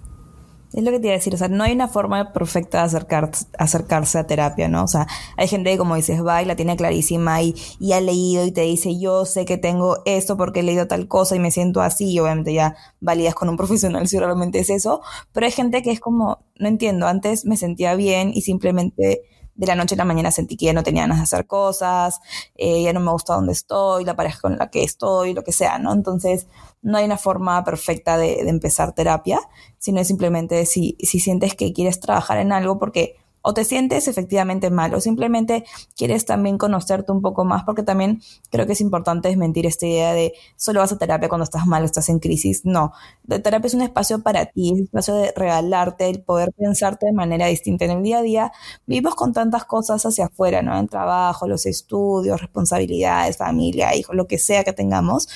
Es 0.75 0.83
lo 0.83 0.91
que 0.91 0.99
te 0.99 1.07
iba 1.07 1.15
a 1.15 1.19
decir, 1.19 1.33
o 1.33 1.39
sea, 1.39 1.47
no 1.47 1.63
hay 1.63 1.73
una 1.73 1.87
forma 1.87 2.33
perfecta 2.33 2.79
de 2.79 2.85
acercar, 2.85 3.31
acercarse 3.59 4.19
a 4.19 4.27
terapia, 4.27 4.69
¿no? 4.69 4.83
O 4.83 4.89
sea, 4.89 5.07
hay 5.37 5.47
gente 5.47 5.71
que, 5.71 5.79
como 5.79 5.95
dices, 5.95 6.27
va 6.27 6.43
y 6.43 6.47
la 6.47 6.57
tiene 6.57 6.77
clarísima 6.77 7.41
y, 7.43 7.55
y 7.79 7.93
ha 7.93 8.01
leído 8.01 8.45
y 8.45 8.51
te 8.51 8.63
dice, 8.63 8.99
yo 8.99 9.25
sé 9.25 9.45
que 9.45 9.57
tengo 9.57 9.99
esto 10.05 10.37
porque 10.37 10.61
he 10.61 10.63
leído 10.65 10.89
tal 10.89 11.07
cosa 11.07 11.37
y 11.37 11.39
me 11.39 11.53
siento 11.53 11.81
así, 11.81 12.11
y 12.11 12.19
obviamente 12.19 12.53
ya 12.53 12.75
validas 13.01 13.37
con 13.37 13.49
un 13.49 13.57
profesional 13.65 14.09
si 14.09 14.19
realmente 14.19 14.59
es 14.59 14.69
eso, 14.69 15.01
pero 15.33 15.47
hay 15.47 15.53
gente 15.53 15.81
que 15.83 15.93
es 15.93 16.01
como, 16.01 16.45
no 16.59 16.67
entiendo, 16.67 17.07
antes 17.07 17.45
me 17.45 17.57
sentía 17.57 17.95
bien 17.95 18.33
y 18.35 18.43
simplemente 18.43 19.23
de 19.55 19.67
la 19.67 19.77
noche 19.77 19.95
a 19.95 19.99
la 19.99 20.05
mañana 20.05 20.33
sentí 20.33 20.57
que 20.57 20.67
ya 20.67 20.73
no 20.73 20.83
tenía 20.83 21.03
ganas 21.03 21.19
de 21.19 21.25
hacer 21.25 21.47
cosas, 21.47 22.21
eh, 22.57 22.83
ya 22.83 22.93
no 22.93 22.99
me 22.99 23.13
gusta 23.13 23.35
dónde 23.35 23.53
estoy, 23.53 24.05
la 24.05 24.17
pareja 24.17 24.41
con 24.41 24.59
la 24.59 24.71
que 24.71 24.83
estoy, 24.83 25.35
lo 25.35 25.45
que 25.45 25.53
sea, 25.53 25.79
¿no? 25.79 25.93
Entonces, 25.93 26.49
no 26.85 26.99
hay 26.99 27.07
una 27.07 27.19
forma 27.19 27.65
perfecta 27.65 28.17
de, 28.17 28.41
empezar 28.49 28.93
terapia, 28.93 29.41
sino 29.79 30.01
es 30.01 30.07
simplemente 30.07 30.67
si, 30.67 30.97
si 31.01 31.19
sientes 31.19 31.55
que 31.55 31.73
quieres 31.73 31.99
trabajar 31.99 32.39
en 32.39 32.53
algo 32.53 32.79
porque 32.79 33.17
o 33.47 33.53
te 33.53 33.65
sientes 33.65 34.09
efectivamente 34.09 34.71
mal 34.71 34.95
o 34.95 35.01
simplemente 35.03 35.65
quieres 35.95 36.25
también 36.25 36.57
conocerte 36.57 37.13
un 37.13 37.21
poco 37.21 37.45
más 37.45 37.63
porque 37.65 37.83
también 37.83 38.23
creo 38.51 38.67
que 38.67 38.73
es 38.73 38.81
importante 38.81 39.29
desmentir 39.29 39.67
esta 39.67 39.87
idea 39.87 40.15
de 40.15 40.33
solo 40.57 40.81
vas 40.81 40.93
a 40.93 40.99
terapia 40.99 41.29
cuando 41.29 41.45
estás 41.45 41.67
mal 41.67 41.83
o 41.83 41.85
estás 41.85 42.09
en 42.09 42.21
crisis. 42.21 42.65
No, 42.65 42.93
la 43.27 43.41
terapia 43.41 43.67
es 43.67 43.75
un 43.75 43.83
espacio 43.83 44.23
para 44.23 44.47
ti, 44.47 44.73
es 44.73 44.79
un 44.79 44.85
espacio 44.85 45.15
de 45.17 45.33
regalarte, 45.37 46.09
el 46.09 46.23
poder 46.23 46.53
pensarte 46.57 47.05
de 47.05 47.13
manera 47.13 47.47
distinta 47.47 47.85
en 47.85 47.91
el 47.91 48.03
día 48.03 48.19
a 48.19 48.23
día. 48.23 48.53
Vivimos 48.87 49.15
con 49.15 49.35
tantas 49.35 49.67
cosas 49.67 50.07
hacia 50.07 50.27
afuera, 50.27 50.63
¿no? 50.63 50.79
En 50.79 50.89
trabajo, 50.89 51.47
los 51.47 51.67
estudios, 51.67 52.41
responsabilidades, 52.41 53.37
familia, 53.37 53.95
hijos, 53.95 54.17
lo 54.17 54.27
que 54.27 54.39
sea 54.39 54.65
que 54.65 54.73
tengamos 54.73 55.29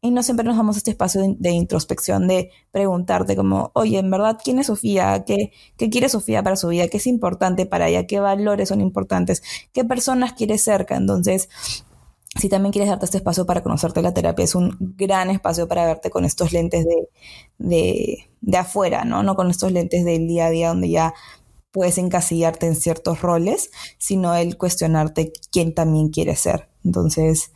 y 0.00 0.10
no 0.12 0.22
siempre 0.22 0.44
nos 0.46 0.56
damos 0.56 0.76
este 0.76 0.92
espacio 0.92 1.22
de, 1.38 1.50
introspección, 1.50 2.28
de 2.28 2.50
preguntarte 2.70 3.34
como, 3.34 3.72
oye, 3.74 3.98
en 3.98 4.10
verdad, 4.10 4.38
¿quién 4.42 4.58
es 4.60 4.66
Sofía? 4.66 5.24
¿Qué, 5.26 5.52
¿Qué 5.76 5.90
quiere 5.90 6.08
Sofía 6.08 6.42
para 6.42 6.56
su 6.56 6.68
vida? 6.68 6.86
¿Qué 6.88 6.98
es 6.98 7.06
importante 7.08 7.66
para 7.66 7.88
ella? 7.88 8.06
¿Qué 8.06 8.20
valores 8.20 8.68
son 8.68 8.80
importantes? 8.80 9.42
¿Qué 9.72 9.84
personas 9.84 10.34
quiere 10.34 10.56
cerca? 10.58 10.96
Entonces, 10.96 11.48
si 12.38 12.48
también 12.48 12.72
quieres 12.72 12.90
darte 12.90 13.06
este 13.06 13.18
espacio 13.18 13.44
para 13.46 13.62
conocerte 13.64 14.00
la 14.00 14.14
terapia, 14.14 14.44
es 14.44 14.54
un 14.54 14.76
gran 14.96 15.30
espacio 15.30 15.66
para 15.66 15.84
verte 15.84 16.10
con 16.10 16.24
estos 16.24 16.52
lentes 16.52 16.84
de, 16.84 17.08
de, 17.58 18.30
de 18.40 18.56
afuera, 18.56 19.04
¿no? 19.04 19.24
No 19.24 19.34
con 19.34 19.50
estos 19.50 19.72
lentes 19.72 20.04
del 20.04 20.28
día 20.28 20.46
a 20.46 20.50
día 20.50 20.68
donde 20.68 20.90
ya 20.90 21.14
puedes 21.72 21.98
encasillarte 21.98 22.66
en 22.66 22.76
ciertos 22.76 23.20
roles, 23.22 23.70
sino 23.98 24.34
el 24.36 24.56
cuestionarte 24.56 25.32
quién 25.50 25.74
también 25.74 26.10
quieres 26.10 26.40
ser. 26.40 26.68
Entonces, 26.84 27.52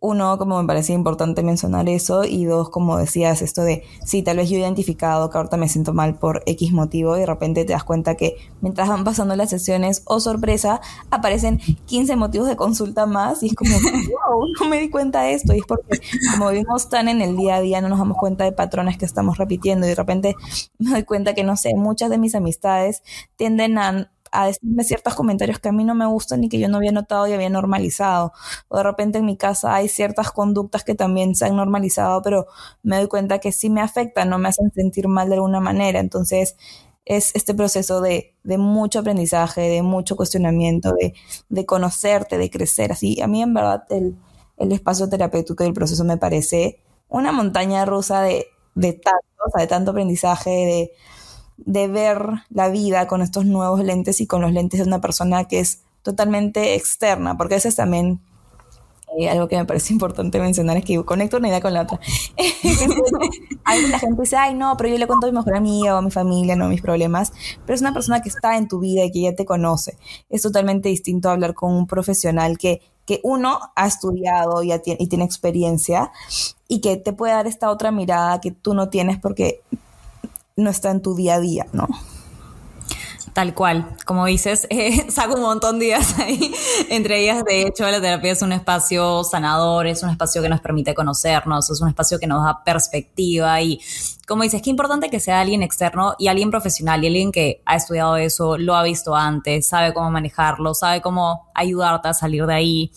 uno, 0.00 0.38
como 0.38 0.60
me 0.60 0.66
parecía 0.66 0.94
importante 0.94 1.42
mencionar 1.42 1.88
eso, 1.88 2.24
y 2.24 2.44
dos, 2.44 2.70
como 2.70 2.98
decías, 2.98 3.42
esto 3.42 3.62
de, 3.62 3.84
sí, 4.04 4.22
tal 4.22 4.36
vez 4.36 4.48
yo 4.48 4.56
he 4.56 4.60
identificado 4.60 5.28
que 5.28 5.38
ahorita 5.38 5.56
me 5.56 5.68
siento 5.68 5.92
mal 5.92 6.18
por 6.18 6.42
X 6.46 6.72
motivo 6.72 7.16
y 7.16 7.20
de 7.20 7.26
repente 7.26 7.64
te 7.64 7.72
das 7.72 7.84
cuenta 7.84 8.14
que 8.14 8.36
mientras 8.60 8.88
van 8.88 9.04
pasando 9.04 9.34
las 9.34 9.50
sesiones, 9.50 10.02
o 10.04 10.14
oh, 10.14 10.20
sorpresa, 10.20 10.80
aparecen 11.10 11.58
15 11.86 12.16
motivos 12.16 12.48
de 12.48 12.56
consulta 12.56 13.06
más 13.06 13.42
y 13.42 13.48
es 13.48 13.54
como, 13.54 13.70
wow, 14.28 14.44
no 14.60 14.68
me 14.68 14.78
di 14.80 14.88
cuenta 14.88 15.22
de 15.22 15.34
esto. 15.34 15.52
Y 15.54 15.58
es 15.58 15.66
porque 15.66 16.00
como 16.32 16.50
vivimos 16.50 16.88
tan 16.88 17.08
en 17.08 17.20
el 17.20 17.36
día 17.36 17.56
a 17.56 17.60
día, 17.60 17.80
no 17.80 17.88
nos 17.88 17.98
damos 17.98 18.18
cuenta 18.18 18.44
de 18.44 18.52
patrones 18.52 18.98
que 18.98 19.04
estamos 19.04 19.38
repitiendo 19.38 19.86
y 19.86 19.90
de 19.90 19.94
repente 19.96 20.36
me 20.78 20.90
doy 20.90 21.02
cuenta 21.02 21.34
que, 21.34 21.42
no 21.42 21.56
sé, 21.56 21.74
muchas 21.74 22.10
de 22.10 22.18
mis 22.18 22.34
amistades 22.34 23.02
tienden 23.36 23.78
a 23.78 24.10
a 24.32 24.46
decirme 24.46 24.84
ciertos 24.84 25.14
comentarios 25.14 25.58
que 25.58 25.68
a 25.68 25.72
mí 25.72 25.84
no 25.84 25.94
me 25.94 26.06
gustan 26.06 26.44
y 26.44 26.48
que 26.48 26.58
yo 26.58 26.68
no 26.68 26.78
había 26.78 26.92
notado 26.92 27.26
y 27.26 27.32
había 27.32 27.50
normalizado. 27.50 28.32
O 28.68 28.76
de 28.78 28.82
repente 28.82 29.18
en 29.18 29.26
mi 29.26 29.36
casa 29.36 29.74
hay 29.74 29.88
ciertas 29.88 30.30
conductas 30.32 30.84
que 30.84 30.94
también 30.94 31.34
se 31.34 31.46
han 31.46 31.56
normalizado, 31.56 32.22
pero 32.22 32.46
me 32.82 32.96
doy 32.98 33.08
cuenta 33.08 33.38
que 33.38 33.52
sí 33.52 33.70
me 33.70 33.80
afectan, 33.80 34.28
no 34.30 34.38
me 34.38 34.48
hacen 34.48 34.70
sentir 34.74 35.08
mal 35.08 35.28
de 35.28 35.34
alguna 35.36 35.60
manera. 35.60 36.00
Entonces 36.00 36.56
es 37.04 37.34
este 37.34 37.54
proceso 37.54 38.00
de, 38.00 38.34
de 38.44 38.58
mucho 38.58 38.98
aprendizaje, 39.00 39.62
de 39.62 39.82
mucho 39.82 40.16
cuestionamiento, 40.16 40.92
de, 40.92 41.14
de, 41.48 41.66
conocerte, 41.66 42.36
de 42.38 42.50
crecer. 42.50 42.92
Así, 42.92 43.20
a 43.20 43.26
mí 43.26 43.42
en 43.42 43.54
verdad 43.54 43.84
el, 43.90 44.16
el 44.58 44.72
espacio 44.72 45.08
terapéutico 45.08 45.64
y 45.64 45.68
el 45.68 45.72
proceso 45.72 46.04
me 46.04 46.18
parece 46.18 46.80
una 47.08 47.32
montaña 47.32 47.84
rusa 47.86 48.20
de, 48.22 48.46
de 48.74 48.92
tanto, 48.92 49.26
o 49.46 49.50
sea, 49.50 49.62
de 49.62 49.66
tanto 49.68 49.92
aprendizaje, 49.92 50.50
de 50.50 50.92
de 51.58 51.88
ver 51.88 52.44
la 52.50 52.68
vida 52.68 53.06
con 53.06 53.20
estos 53.20 53.44
nuevos 53.44 53.82
lentes 53.84 54.20
y 54.20 54.26
con 54.26 54.42
los 54.42 54.52
lentes 54.52 54.80
de 54.80 54.86
una 54.86 55.00
persona 55.00 55.44
que 55.44 55.60
es 55.60 55.82
totalmente 56.02 56.74
externa, 56.74 57.36
porque 57.36 57.56
eso 57.56 57.68
es 57.68 57.76
también 57.76 58.20
eh, 59.16 59.28
algo 59.28 59.48
que 59.48 59.56
me 59.56 59.64
parece 59.64 59.92
importante 59.94 60.40
mencionar, 60.40 60.76
es 60.76 60.84
que 60.84 61.02
conecto 61.04 61.38
una 61.38 61.48
idea 61.48 61.60
con 61.60 61.74
la 61.74 61.82
otra. 61.82 62.00
la 63.90 63.98
gente 63.98 64.22
dice, 64.22 64.36
ay, 64.36 64.54
no, 64.54 64.76
pero 64.76 64.90
yo 64.90 64.98
le 64.98 65.06
cuento 65.06 65.26
a 65.26 65.30
mi 65.30 65.36
mejor 65.36 65.56
amiga 65.56 65.94
o 65.94 65.98
a 65.98 66.02
mi 66.02 66.10
familia, 66.10 66.56
no 66.56 66.68
mis 66.68 66.82
problemas, 66.82 67.32
pero 67.64 67.74
es 67.74 67.80
una 67.80 67.92
persona 67.92 68.22
que 68.22 68.28
está 68.28 68.56
en 68.56 68.68
tu 68.68 68.80
vida 68.80 69.04
y 69.04 69.10
que 69.10 69.22
ya 69.22 69.34
te 69.34 69.44
conoce. 69.44 69.98
Es 70.28 70.42
totalmente 70.42 70.88
distinto 70.88 71.30
hablar 71.30 71.54
con 71.54 71.72
un 71.72 71.86
profesional 71.86 72.58
que, 72.58 72.80
que 73.06 73.20
uno 73.22 73.58
ha 73.74 73.86
estudiado 73.86 74.62
y, 74.62 74.72
y 74.72 75.06
tiene 75.08 75.24
experiencia 75.24 76.12
y 76.68 76.80
que 76.80 76.96
te 76.96 77.12
puede 77.12 77.32
dar 77.32 77.46
esta 77.46 77.70
otra 77.70 77.90
mirada 77.90 78.40
que 78.40 78.50
tú 78.50 78.74
no 78.74 78.90
tienes 78.90 79.18
porque 79.18 79.62
no 80.58 80.70
está 80.70 80.90
en 80.90 81.00
tu 81.00 81.14
día 81.14 81.34
a 81.34 81.40
día, 81.40 81.66
¿no? 81.72 81.88
Tal 83.32 83.54
cual, 83.54 83.94
como 84.04 84.26
dices, 84.26 84.66
eh, 84.70 85.08
saco 85.12 85.36
un 85.36 85.42
montón 85.42 85.78
de 85.78 85.86
ideas 85.86 86.18
ahí. 86.18 86.52
Entre 86.88 87.22
ellas, 87.22 87.44
de 87.44 87.62
hecho, 87.62 87.84
la 87.84 88.00
terapia 88.00 88.32
es 88.32 88.42
un 88.42 88.50
espacio 88.50 89.22
sanador, 89.22 89.86
es 89.86 90.02
un 90.02 90.10
espacio 90.10 90.42
que 90.42 90.48
nos 90.48 90.60
permite 90.60 90.92
conocernos, 90.92 91.70
es 91.70 91.80
un 91.80 91.88
espacio 91.88 92.18
que 92.18 92.26
nos 92.26 92.44
da 92.44 92.64
perspectiva 92.64 93.62
y, 93.62 93.80
como 94.26 94.42
dices, 94.42 94.60
qué 94.60 94.70
importante 94.70 95.08
que 95.08 95.20
sea 95.20 95.40
alguien 95.40 95.62
externo 95.62 96.14
y 96.18 96.26
alguien 96.26 96.50
profesional 96.50 97.04
y 97.04 97.06
alguien 97.06 97.30
que 97.30 97.62
ha 97.64 97.76
estudiado 97.76 98.16
eso, 98.16 98.58
lo 98.58 98.74
ha 98.74 98.82
visto 98.82 99.14
antes, 99.14 99.68
sabe 99.68 99.94
cómo 99.94 100.10
manejarlo, 100.10 100.74
sabe 100.74 101.00
cómo 101.00 101.48
ayudarte 101.54 102.08
a 102.08 102.14
salir 102.14 102.44
de 102.44 102.54
ahí. 102.54 102.92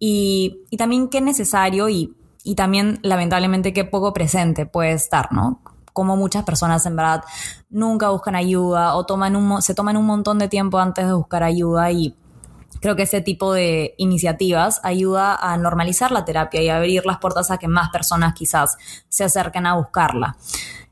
Y, 0.00 0.62
y 0.70 0.76
también 0.76 1.08
qué 1.08 1.20
necesario 1.20 1.88
y, 1.88 2.16
y 2.42 2.56
también, 2.56 2.98
lamentablemente, 3.02 3.72
qué 3.72 3.84
poco 3.84 4.12
presente 4.12 4.66
puede 4.66 4.90
estar, 4.90 5.32
¿no? 5.32 5.60
Como 5.98 6.16
muchas 6.16 6.44
personas 6.44 6.86
en 6.86 6.94
verdad 6.94 7.24
nunca 7.70 8.10
buscan 8.10 8.36
ayuda 8.36 8.94
o 8.94 9.04
toman 9.04 9.34
un, 9.34 9.60
se 9.60 9.74
toman 9.74 9.96
un 9.96 10.06
montón 10.06 10.38
de 10.38 10.46
tiempo 10.46 10.78
antes 10.78 11.04
de 11.04 11.12
buscar 11.12 11.42
ayuda 11.42 11.90
y 11.90 12.14
Creo 12.80 12.94
que 12.94 13.02
ese 13.02 13.20
tipo 13.20 13.52
de 13.52 13.96
iniciativas 13.98 14.80
ayuda 14.84 15.34
a 15.34 15.56
normalizar 15.56 16.12
la 16.12 16.24
terapia 16.24 16.62
y 16.62 16.68
abrir 16.68 17.04
las 17.04 17.18
puertas 17.18 17.50
a 17.50 17.58
que 17.58 17.66
más 17.66 17.90
personas 17.90 18.34
quizás 18.34 18.76
se 19.08 19.24
acerquen 19.24 19.66
a 19.66 19.74
buscarla. 19.74 20.36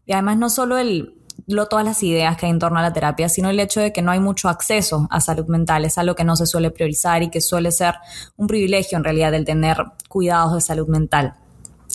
Y 0.05 0.12
además 0.12 0.37
no 0.38 0.51
solo 0.51 0.79
el 0.79 1.14
lo, 1.47 1.69
todas 1.69 1.85
las 1.85 2.03
ideas 2.03 2.37
que 2.37 2.47
hay 2.47 2.51
en 2.51 2.59
torno 2.59 2.81
a 2.81 2.83
la 2.83 2.92
terapia, 2.92 3.29
sino 3.29 3.49
el 3.51 3.61
hecho 3.61 3.79
de 3.79 3.92
que 3.92 4.03
no 4.03 4.11
hay 4.11 4.19
mucho 4.19 4.49
acceso 4.49 5.07
a 5.12 5.21
salud 5.21 5.47
mental. 5.47 5.85
Es 5.85 5.97
algo 5.99 6.16
que 6.16 6.25
no 6.25 6.35
se 6.35 6.47
suele 6.47 6.73
priorizar 6.73 7.23
y 7.23 7.31
que 7.31 7.40
suele 7.40 7.71
ser 7.71 7.95
un 8.37 8.49
privilegio 8.49 8.99
en 8.99 9.05
realidad 9.05 9.33
el 9.35 9.45
tener 9.45 9.77
cuidados 10.09 10.55
de 10.55 10.61
salud 10.62 10.88
mental. 10.88 11.35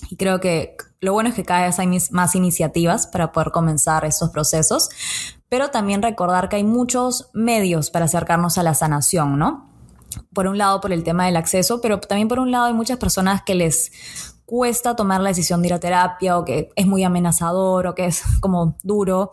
Y 0.10 0.15
creo 0.15 0.39
que 0.39 0.78
lo 1.01 1.13
bueno 1.13 1.29
es 1.29 1.35
que 1.35 1.43
cada 1.43 1.65
vez 1.65 1.79
hay 1.79 1.87
más 2.11 2.35
iniciativas 2.35 3.07
para 3.07 3.31
poder 3.31 3.51
comenzar 3.51 4.05
estos 4.05 4.29
procesos, 4.29 4.89
pero 5.49 5.69
también 5.69 6.03
recordar 6.03 6.47
que 6.47 6.57
hay 6.57 6.63
muchos 6.63 7.29
medios 7.33 7.89
para 7.89 8.05
acercarnos 8.05 8.59
a 8.59 8.63
la 8.63 8.75
sanación, 8.75 9.39
¿no? 9.39 9.67
Por 10.33 10.47
un 10.47 10.57
lado, 10.57 10.79
por 10.79 10.93
el 10.93 11.03
tema 11.03 11.25
del 11.25 11.37
acceso, 11.37 11.81
pero 11.81 11.99
también 11.99 12.27
por 12.27 12.39
un 12.39 12.51
lado 12.51 12.65
hay 12.65 12.73
muchas 12.73 12.99
personas 12.99 13.41
que 13.41 13.55
les 13.55 13.91
cuesta 14.51 14.97
tomar 14.97 15.21
la 15.21 15.29
decisión 15.29 15.61
de 15.61 15.69
ir 15.69 15.73
a 15.73 15.79
terapia 15.79 16.37
o 16.37 16.43
que 16.43 16.73
es 16.75 16.85
muy 16.85 17.05
amenazador 17.05 17.87
o 17.87 17.95
que 17.95 18.07
es 18.07 18.21
como 18.41 18.75
duro. 18.83 19.31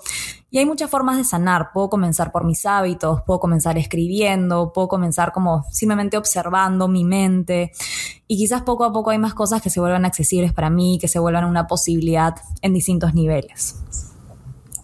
Y 0.48 0.59
hay 0.59 0.64
muchas 0.64 0.88
formas 0.88 1.16
de 1.16 1.24
sanar. 1.24 1.72
Puedo 1.74 1.90
comenzar 1.90 2.31
por 2.31 2.44
mis 2.44 2.64
hábitos, 2.64 3.22
puedo 3.26 3.40
comenzar 3.40 3.76
escribiendo, 3.78 4.72
puedo 4.72 4.87
comenzar 4.87 5.33
como 5.33 5.64
simplemente 5.72 6.16
observando 6.16 6.87
mi 6.87 7.02
mente. 7.02 7.72
Y 8.28 8.37
quizás 8.37 8.62
poco 8.62 8.85
a 8.85 8.92
poco 8.92 9.11
hay 9.11 9.18
más 9.18 9.35
cosas 9.35 9.61
que 9.61 9.70
se 9.70 9.81
vuelvan 9.81 10.04
accesibles 10.04 10.52
para 10.52 10.70
mí, 10.70 10.98
que 11.00 11.09
se 11.09 11.18
vuelvan 11.18 11.46
una 11.46 11.66
posibilidad 11.66 12.37
en 12.62 12.72
distintos 12.72 13.12
niveles. 13.12 13.74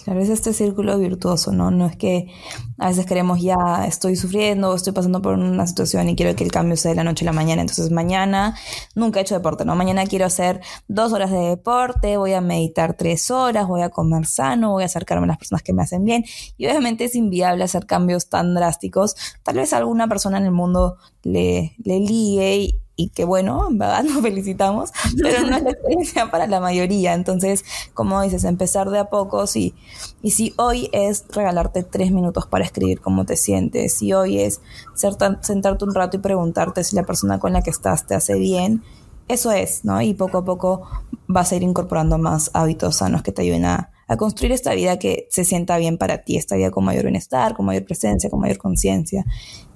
Claro, 0.04 0.20
es 0.20 0.28
este 0.28 0.52
círculo 0.52 0.98
virtuoso, 0.98 1.50
¿no? 1.50 1.70
No 1.70 1.86
es 1.86 1.96
que 1.96 2.30
a 2.76 2.88
veces 2.88 3.06
queremos 3.06 3.40
ya 3.40 3.86
estoy 3.86 4.16
sufriendo, 4.16 4.74
estoy 4.74 4.92
pasando 4.92 5.22
por 5.22 5.32
una 5.32 5.66
situación 5.66 6.10
y 6.10 6.14
quiero 6.14 6.36
que 6.36 6.44
el 6.44 6.52
cambio 6.52 6.76
sea 6.76 6.90
de 6.90 6.96
la 6.96 7.04
noche 7.04 7.24
a 7.24 7.26
la 7.26 7.32
mañana. 7.32 7.62
Entonces 7.62 7.90
mañana 7.90 8.54
nunca 8.94 9.18
he 9.18 9.22
hecho 9.22 9.34
deporte, 9.34 9.64
¿no? 9.64 9.74
Mañana 9.76 10.04
quiero 10.04 10.26
hacer 10.26 10.60
dos 10.88 11.14
horas 11.14 11.30
de 11.30 11.38
deporte, 11.38 12.18
voy 12.18 12.34
a 12.34 12.42
meditar 12.42 12.98
tres 12.98 13.30
horas, 13.30 13.66
voy 13.66 13.80
a 13.80 13.88
comer 13.88 14.26
sano, 14.26 14.72
voy 14.72 14.82
a 14.82 14.86
acercarme 14.86 15.24
a 15.24 15.28
las 15.28 15.38
personas 15.38 15.62
que 15.62 15.72
me 15.72 15.82
hacen 15.82 16.04
bien. 16.04 16.22
Y 16.58 16.66
obviamente 16.66 17.04
es 17.04 17.14
inviable 17.14 17.64
hacer 17.64 17.86
cambios 17.86 18.28
tan 18.28 18.52
drásticos. 18.54 19.16
Tal 19.42 19.56
vez 19.56 19.72
alguna 19.72 20.06
persona 20.06 20.36
en 20.36 20.44
el 20.44 20.52
mundo 20.52 20.98
le, 21.22 21.76
le 21.82 22.00
ligue 22.00 22.56
y 22.58 22.83
que 23.14 23.24
bueno, 23.24 23.68
en 23.68 23.78
verdad 23.78 24.02
nos 24.04 24.22
felicitamos, 24.22 24.90
pero 25.22 25.46
no 25.46 25.56
es 25.56 25.62
la 25.62 25.70
experiencia 25.70 26.26
para 26.30 26.46
la 26.46 26.60
mayoría. 26.60 27.14
Entonces, 27.14 27.64
como 27.92 28.22
dices, 28.22 28.44
empezar 28.44 28.90
de 28.90 28.98
a 28.98 29.10
poco, 29.10 29.44
y, 29.54 29.74
y 30.22 30.30
si 30.30 30.54
hoy 30.56 30.88
es 30.92 31.24
regalarte 31.30 31.82
tres 31.82 32.12
minutos 32.12 32.46
para 32.46 32.64
escribir 32.64 33.00
cómo 33.00 33.24
te 33.24 33.36
sientes, 33.36 33.94
si 33.94 34.12
hoy 34.12 34.38
es 34.38 34.60
sentarte 34.94 35.84
un 35.84 35.94
rato 35.94 36.16
y 36.16 36.20
preguntarte 36.20 36.84
si 36.84 36.96
la 36.96 37.04
persona 37.04 37.38
con 37.38 37.52
la 37.52 37.62
que 37.62 37.70
estás 37.70 38.06
te 38.06 38.14
hace 38.14 38.34
bien, 38.34 38.82
eso 39.28 39.52
es, 39.52 39.84
¿no? 39.84 40.02
Y 40.02 40.14
poco 40.14 40.38
a 40.38 40.44
poco 40.44 40.82
vas 41.26 41.52
a 41.52 41.56
ir 41.56 41.62
incorporando 41.62 42.18
más 42.18 42.50
hábitos 42.52 42.96
sanos 42.96 43.22
que 43.22 43.32
te 43.32 43.42
ayuden 43.42 43.64
a, 43.64 43.90
a 44.06 44.16
construir 44.16 44.52
esta 44.52 44.74
vida 44.74 44.98
que 44.98 45.26
se 45.30 45.44
sienta 45.44 45.78
bien 45.78 45.96
para 45.96 46.18
ti, 46.18 46.36
esta 46.36 46.56
vida 46.56 46.70
con 46.70 46.84
mayor 46.84 47.04
bienestar, 47.04 47.54
con 47.54 47.64
mayor 47.66 47.84
presencia, 47.84 48.28
con 48.28 48.40
mayor 48.40 48.58
conciencia. 48.58 49.24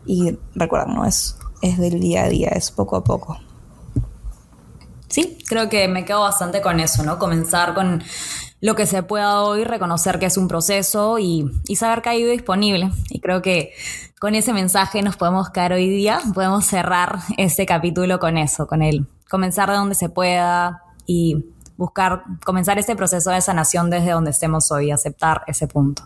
Y 0.05 0.37
recuerda, 0.55 0.87
no 0.87 1.05
es 1.05 1.37
es 1.63 1.79
del 1.79 2.01
día 2.01 2.25
a 2.25 2.29
día, 2.29 2.49
es 2.49 2.71
poco 2.71 2.97
a 2.97 3.05
poco. 3.05 3.39
Sí, 5.09 5.39
creo 5.47 5.69
que 5.69 5.89
me 5.89 6.05
quedo 6.05 6.21
bastante 6.21 6.61
con 6.61 6.81
eso, 6.81 7.03
¿no? 7.03 7.19
Comenzar 7.19 7.75
con 7.75 8.03
lo 8.61 8.75
que 8.75 8.87
se 8.87 9.03
pueda 9.03 9.43
hoy, 9.43 9.65
reconocer 9.65 10.19
que 10.19 10.27
es 10.27 10.37
un 10.37 10.49
proceso 10.49 11.19
y, 11.19 11.51
saber 11.77 12.03
que 12.03 12.09
ha 12.09 12.15
ido 12.15 12.31
disponible. 12.31 12.91
Y 13.09 13.21
creo 13.21 13.41
que 13.41 13.73
con 14.19 14.35
ese 14.35 14.53
mensaje 14.53 15.03
nos 15.03 15.17
podemos 15.17 15.51
quedar 15.51 15.73
hoy 15.73 15.89
día, 15.89 16.21
podemos 16.35 16.65
cerrar 16.65 17.21
este 17.37 17.67
capítulo 17.67 18.19
con 18.19 18.37
eso, 18.37 18.67
con 18.67 18.83
el 18.83 19.07
comenzar 19.31 19.71
de 19.71 19.77
donde 19.77 19.95
se 19.95 20.09
pueda 20.09 20.83
y 21.07 21.45
buscar, 21.77 22.25
comenzar 22.45 22.79
ese 22.79 22.97
proceso 22.97 23.31
de 23.31 23.41
sanación 23.41 23.91
desde 23.91 24.11
donde 24.11 24.31
estemos 24.31 24.71
hoy, 24.73 24.91
aceptar 24.91 25.43
ese 25.47 25.69
punto. 25.69 26.03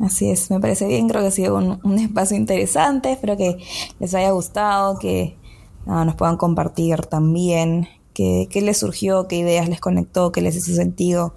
Así 0.00 0.30
es, 0.30 0.50
me 0.50 0.60
parece 0.60 0.86
bien, 0.86 1.08
creo 1.08 1.20
que 1.20 1.28
ha 1.28 1.30
sido 1.30 1.56
un, 1.56 1.98
espacio 1.98 2.34
interesante, 2.34 3.12
espero 3.12 3.36
que 3.36 3.58
les 3.98 4.14
haya 4.14 4.30
gustado, 4.30 4.98
que 4.98 5.36
nos 5.84 6.14
puedan 6.14 6.38
compartir 6.38 7.02
también 7.06 7.86
qué, 8.14 8.48
les 8.62 8.78
surgió, 8.78 9.28
qué 9.28 9.36
ideas 9.36 9.68
les 9.68 9.80
conectó, 9.80 10.32
qué 10.32 10.40
les 10.40 10.56
hizo 10.56 10.74
sentido. 10.74 11.34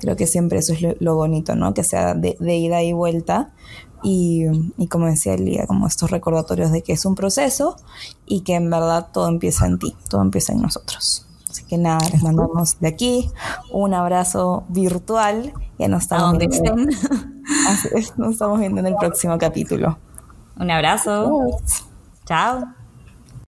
Creo 0.00 0.16
que 0.16 0.26
siempre 0.26 0.58
eso 0.58 0.72
es 0.72 0.96
lo, 1.00 1.14
bonito, 1.16 1.54
¿no? 1.54 1.74
Que 1.74 1.84
sea 1.84 2.14
de, 2.14 2.36
ida 2.40 2.82
y 2.82 2.92
vuelta. 2.92 3.52
Y, 4.02 4.44
y, 4.76 4.86
como 4.86 5.06
decía 5.06 5.34
Elia, 5.34 5.66
como 5.66 5.86
estos 5.86 6.10
recordatorios 6.10 6.70
de 6.70 6.82
que 6.82 6.92
es 6.92 7.04
un 7.04 7.14
proceso 7.14 7.76
y 8.26 8.42
que 8.42 8.54
en 8.54 8.70
verdad 8.70 9.08
todo 9.12 9.28
empieza 9.28 9.66
en 9.66 9.78
ti, 9.78 9.94
todo 10.08 10.22
empieza 10.22 10.52
en 10.52 10.62
nosotros. 10.62 11.27
Así 11.50 11.64
que 11.64 11.78
nada, 11.78 11.98
les 12.12 12.22
mandamos 12.22 12.78
de 12.80 12.88
aquí 12.88 13.30
un 13.72 13.94
abrazo 13.94 14.64
virtual. 14.68 15.52
Ya 15.78 15.88
nos 15.88 16.02
estamos, 16.02 16.36
viendo, 16.38 16.74
nos 18.16 18.32
estamos 18.32 18.60
viendo 18.60 18.80
en 18.80 18.86
el 18.86 18.96
próximo 18.96 19.38
capítulo. 19.38 19.98
Un 20.58 20.70
abrazo. 20.70 21.58
Chao. 22.26 22.77